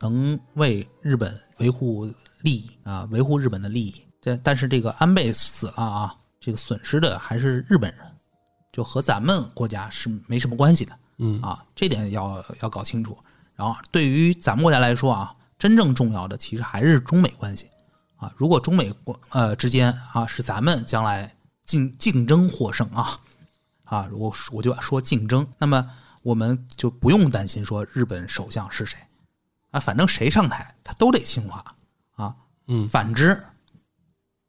[0.00, 2.04] 能为日本维护
[2.42, 3.94] 利益啊，维护日本的利益。
[4.20, 8.06] 这但是这个安倍死了啊，这个损失的还是日本人，
[8.72, 10.98] 就和咱们国家是没什么关系的。
[11.18, 13.18] 嗯啊，这点要要搞清楚。
[13.56, 17.68] 然后对于咱们国家来说啊，真正重要的其实还是中美关系
[18.16, 18.32] 啊。
[18.36, 21.34] 如果中美国呃之间啊是咱们将来
[21.64, 23.20] 竞竞争获胜啊
[23.82, 25.90] 啊，如果我就说竞争，那么
[26.22, 28.96] 我们就不用担心说日本首相是谁
[29.72, 31.64] 啊，反正谁上台他都得清华
[32.14, 32.36] 啊。
[32.68, 33.42] 嗯反之，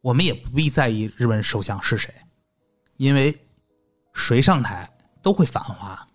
[0.01, 2.13] 我们也不必在意日本首相是谁，
[2.97, 3.37] 因为
[4.13, 4.89] 谁上台
[5.21, 6.07] 都会反华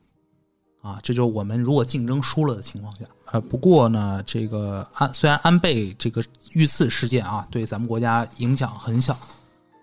[0.83, 0.99] 啊。
[1.03, 3.05] 这就是我们如果竞争输了的情况下。
[3.27, 9.19] 呃，不过呢，这个安虽然安倍这个遇刺事件啊，对咱们国家影响很小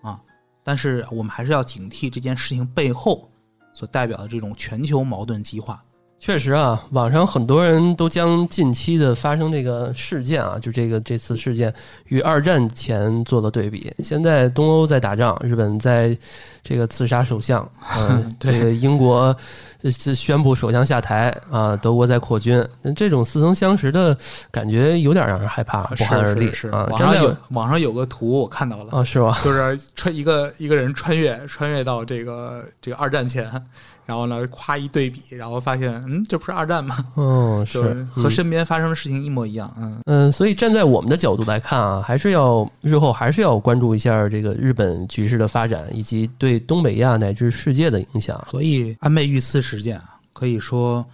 [0.01, 0.21] 啊，
[0.63, 3.29] 但是我们还是要警惕这件事情背后
[3.73, 5.83] 所代表的这种全球矛盾激化。
[6.21, 11.73] 确实啊，网上很多人都将近期的发生这个事件啊，就这个这次事件
[12.09, 13.91] 与二战前做了对比。
[14.03, 16.15] 现在东欧在打仗，日本在
[16.63, 17.67] 这个刺杀首相，
[18.39, 19.35] 这个英国
[19.89, 22.63] 宣布首相下台啊，德国在扩军，
[22.95, 24.15] 这种似曾相识的
[24.51, 26.87] 感觉有点让人害怕，不寒而栗是啊。
[26.99, 29.39] 站在网上有网上有个图我看到了，啊，是吧？
[29.43, 33.51] 就是穿一个一个人穿越穿越到这个这个二战前，
[34.11, 36.97] 然后呢，夸一对比，然后发现，嗯，这不是二战吗？
[37.15, 39.73] 嗯，就是和嗯身边发生的事情一模一样。
[39.79, 48.45] 嗯，嗯，所以站在我们的角度来看啊，还是要日后还是要关注一下这个日本局势的发展，以及对东北亚乃至世界的影响。
[48.51, 51.05] 所以安倍遇刺事件啊，可以说，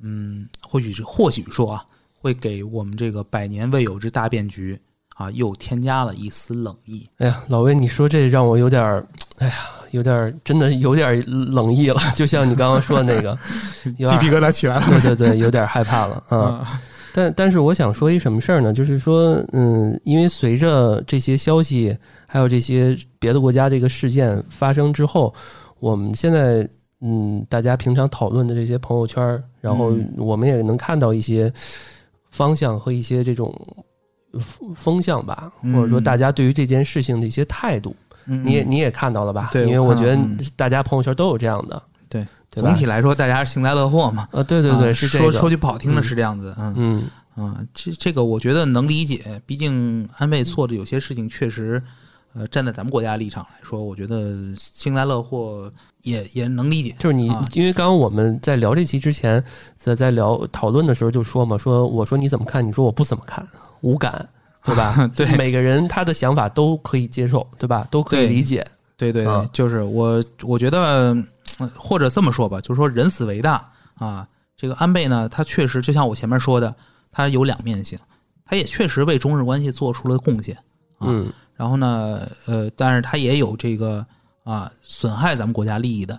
[0.00, 1.84] 嗯，或许是或许说啊，
[2.20, 4.76] 会给我们这个百年未有之大变局
[5.14, 7.08] 啊，又添加了一丝冷意。
[7.18, 9.06] 哎呀，老魏，你说这让我有点儿，
[9.38, 9.54] 哎呀，
[9.92, 13.38] 有点儿真的有点儿冷意了， 就像你刚刚说的那个，
[13.96, 16.80] 鸡皮疙瘩起来了对对对，有点害怕了啊。
[17.14, 18.72] 但但是我想说一什么事儿呢？
[18.72, 21.94] 就是说，嗯，因为随着这些消息，
[22.26, 25.32] 还有这些别的国家这个事件发生之后，
[25.78, 26.66] 我们现在
[27.02, 29.22] 嗯，大家平常讨论的这些朋友圈，
[29.60, 31.52] 然后嗯我们也能看到一些
[32.30, 33.54] 方向和一些这种
[34.40, 37.94] 风风向吧，嗯或者说大家对于这件事情的一些态度，
[38.26, 39.50] 嗯你也你也看到了吧？
[39.52, 40.18] 对因为我觉得
[40.56, 42.20] 大家朋友圈都有这样的，对
[42.50, 44.28] 对总体来说，大家是幸灾乐祸嘛。
[44.32, 47.04] 呃，对对对，啊是这个，说说句不好听的嗯是这样子，嗯嗯
[47.36, 51.82] 嗯，这这个我觉得能理解，毕竟安倍做的有些事情确实，
[52.34, 56.94] 呃，站在咱们国家立场来说，我觉得幸灾乐祸也也能理解。
[56.98, 59.42] 就是你，啊因为刚刚我们在聊这期之前，
[59.76, 62.62] 在在聊讨论的时候就说嘛，说我说你怎么看？
[62.66, 63.46] 你说我不怎么看，
[63.80, 64.28] 无感，
[64.64, 65.06] 对吧？
[65.16, 67.86] 对每个人他的想法都可以接受，对吧？
[67.90, 68.66] 都可以理解。
[68.96, 71.16] 对对对，啊就是我我觉得，
[71.58, 74.26] 呃或者这么说吧，就是说人死为大啊。
[74.56, 76.72] 这个安倍呢，他确实就像我前面说的，
[77.10, 77.98] 他有两面性，
[78.44, 80.54] 他也确实为中日关系做出了贡献。
[80.98, 84.04] 啊嗯然后呢，呃，但是他也有这个
[84.44, 86.18] 啊损害咱们国家利益的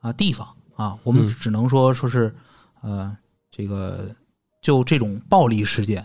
[0.00, 2.32] 啊地方啊，我们嗯只能说说是
[2.82, 3.14] 呃
[3.50, 4.06] 这个
[4.60, 6.04] 就这种暴力事件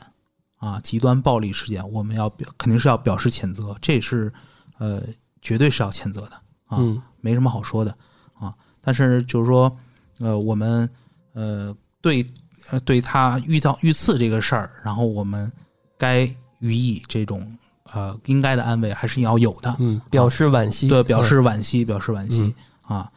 [0.57, 4.31] 啊，极端暴力事件，我们要表肯定是要表示谴责，这是
[4.77, 5.01] 呃
[5.41, 6.31] 绝对是要谴责的
[6.65, 7.95] 啊，嗯没什么好说的
[8.33, 8.51] 啊。
[8.81, 9.75] 但是就是说，
[10.19, 10.89] 呃，我们
[11.33, 12.25] 呃对
[12.69, 15.51] 呃对他遇到遇刺这个事儿，然后我们
[15.97, 16.23] 该
[16.59, 17.57] 予以这种
[17.91, 23.11] 呃应该的安慰还是要有的，嗯，表示惋惜，对，表示惋惜，表示惋惜、啊。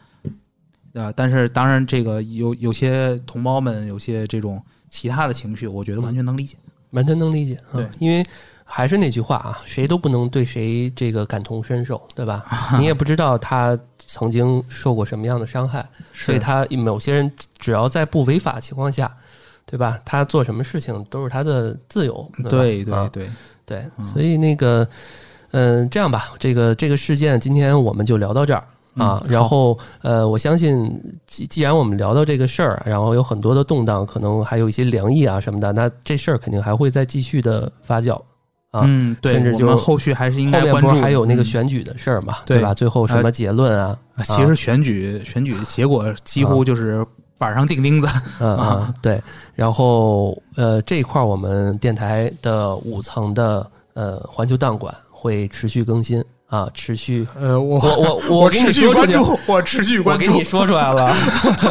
[0.93, 4.61] 啊，但是当然，这个有有些同胞们有些这种
[4.91, 6.57] 其他的情绪，我觉得完全能理解。
[6.64, 7.55] 嗯完全能理解。
[7.72, 8.24] 啊对因为
[8.64, 12.45] 还是那句话啊，谁都不能对谁这个感同身受，对吧？
[12.78, 15.84] 你也不知道他曾经受过什么样的伤害，
[16.14, 19.12] 所以他某些人只要在不违法情况下，
[19.66, 19.99] 对吧？
[20.05, 22.30] 他做什么事情都是他的自由。
[22.49, 23.28] 对对对，
[23.66, 24.88] 对，所以那个，
[25.51, 28.62] 嗯、这样吧，这个这个事件今天我们就聊到这儿
[28.97, 29.20] 啊。
[29.24, 30.91] 嗯然后呃，我相信
[31.26, 38.14] 既既然我们聊到这个事儿，然后有很多的动荡，可能还有一些凉意啊什么的，那这事儿肯定还会再继续的发酵
[38.70, 38.82] 啊。
[38.84, 40.88] 嗯，对，甚至就我们后续还是应该关注。
[40.91, 42.74] 不还有那个嗯选举的事儿嘛，对对吧？
[42.74, 43.99] 最后什么结论啊？
[44.16, 47.05] 啊其实选举选举结果几乎就是
[47.38, 48.09] 板上钉钉子。
[48.41, 49.22] 嗯嗯，对。
[49.55, 57.26] 然后呃，这一块儿我们电台的五层的呃环球档案馆会持续更新啊，持续。
[57.40, 60.44] 呃，我我我 持续关注，我持续关注我给你。
[60.44, 61.09] 说出来了，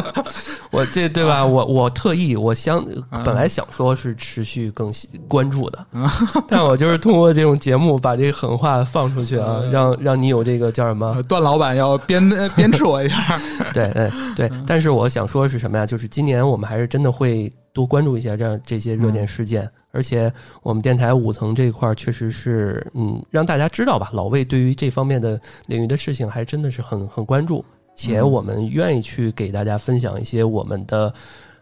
[0.72, 1.44] 我这对吧？
[1.44, 2.78] 我我特意我想
[3.10, 5.86] 啊本来想说是持续更新关注的，
[6.48, 11.12] 但我就是通过这种节目把这个狠话放出去啊，让让你有这个叫什么？
[11.16, 12.26] 呃段老板要鞭
[12.56, 13.38] 鞭笞我一下。
[13.74, 14.50] 对对对。
[14.66, 15.84] 但是我想说是什么呀？
[15.84, 27.64] 就是今年我们还是真的会多关注一下这样这些热点事件，而且我们电台五层这一块儿确实是嗯，让大家知道吧，老魏对于这方面的领域的事情还真的是很很关注，
[27.94, 31.14] 且我们愿意去给大家分享一些我们的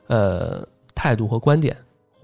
[0.07, 1.77] 呃态度和观点，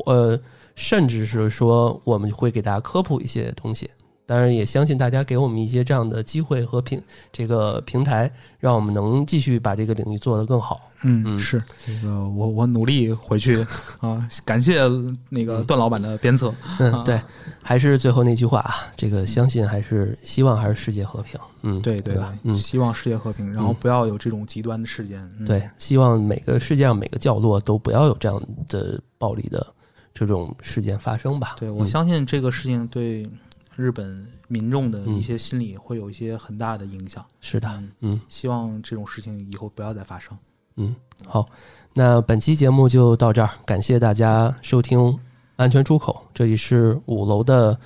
[0.06, 0.38] 呃，
[0.74, 3.90] 甚至是说我们会给大家科普一些东西。
[4.26, 7.02] 当然，也相信大家给我们一些这样的机会和平
[7.32, 10.80] 这个平台，让我们能继续把这个领域做得更好。
[11.02, 13.64] 嗯，嗯是这个，我我努力回去
[14.00, 14.80] 啊，感谢
[15.28, 16.54] 那个段老板的鞭策。
[16.80, 17.20] 嗯，对，
[17.62, 21.38] 还是最后那句话啊，这个相信还是希望还是世界和平。
[21.60, 22.34] 嗯，对对对吧？
[22.44, 25.20] 嗯，希望世界和平，然后不要有这种极端的事件。
[25.38, 29.66] 嗯对，希望每个世界上每个角落都不要有这样的暴力的
[30.14, 31.56] 这种事件发生吧。
[31.58, 33.28] 对，我嗯相信这个事情对
[33.76, 37.24] 日本民众的嗯一些心理会有一些很大的影响。
[37.40, 40.36] 是的，嗯，嗯希望这种事情以后不要再发生。
[40.76, 40.94] 嗯，
[41.24, 41.46] 好，
[41.92, 45.18] 那本期节目就到这儿，感谢大家收听。
[45.56, 47.78] 安全出口，这里是五楼的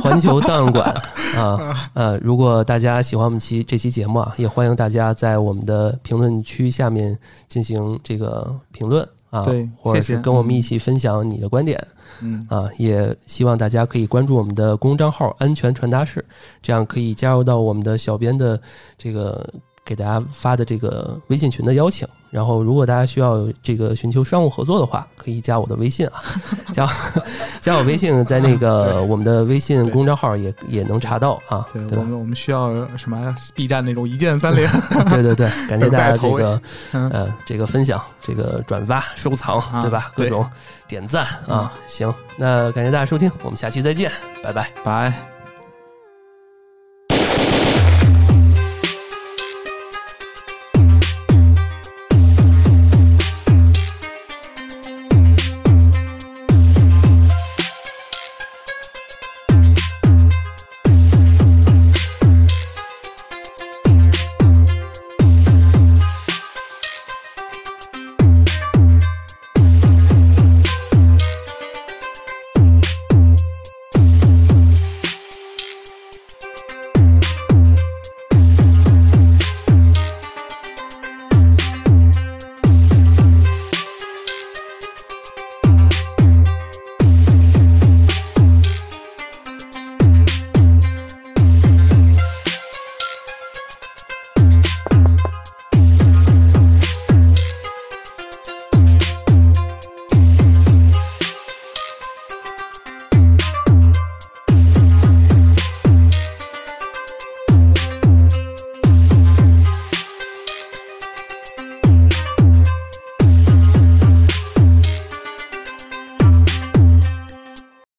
[0.00, 0.88] 环球档案馆
[1.36, 1.90] 啊。
[1.92, 7.18] 呃，如果大家喜欢我们期这期节目啊，也欢迎大家在我们的评论区下面
[7.48, 11.78] 进行这个评论啊，对或者是跟我们一起分享你的观点。
[12.20, 16.24] 嗯，啊，也希望大家可以关注我们的公账号“安全传达室”，
[16.62, 18.60] 这样可以加入到我们的小编的
[18.96, 19.48] 这个
[19.88, 22.06] 给大家发的这个微信群的邀请。
[22.30, 26.22] 然后，如果大家需要这个寻求商务合作的话，可以加我的微信啊，
[26.74, 26.86] 加
[27.58, 31.96] 加我微信，在那个我们的微信公众号也也能查到啊，对对？
[31.96, 34.70] 我们我们需要什么 B 站那种一键三连。
[35.08, 36.60] 对对对，感谢大家这个
[36.92, 40.12] 嗯呃这个分享、这个转发、收藏，啊对吧？
[40.14, 40.46] 各种
[40.86, 44.12] 点赞啊，行，那感谢大家收听，我们下期再见，
[44.44, 44.70] 拜拜。
[44.84, 45.37] 拜。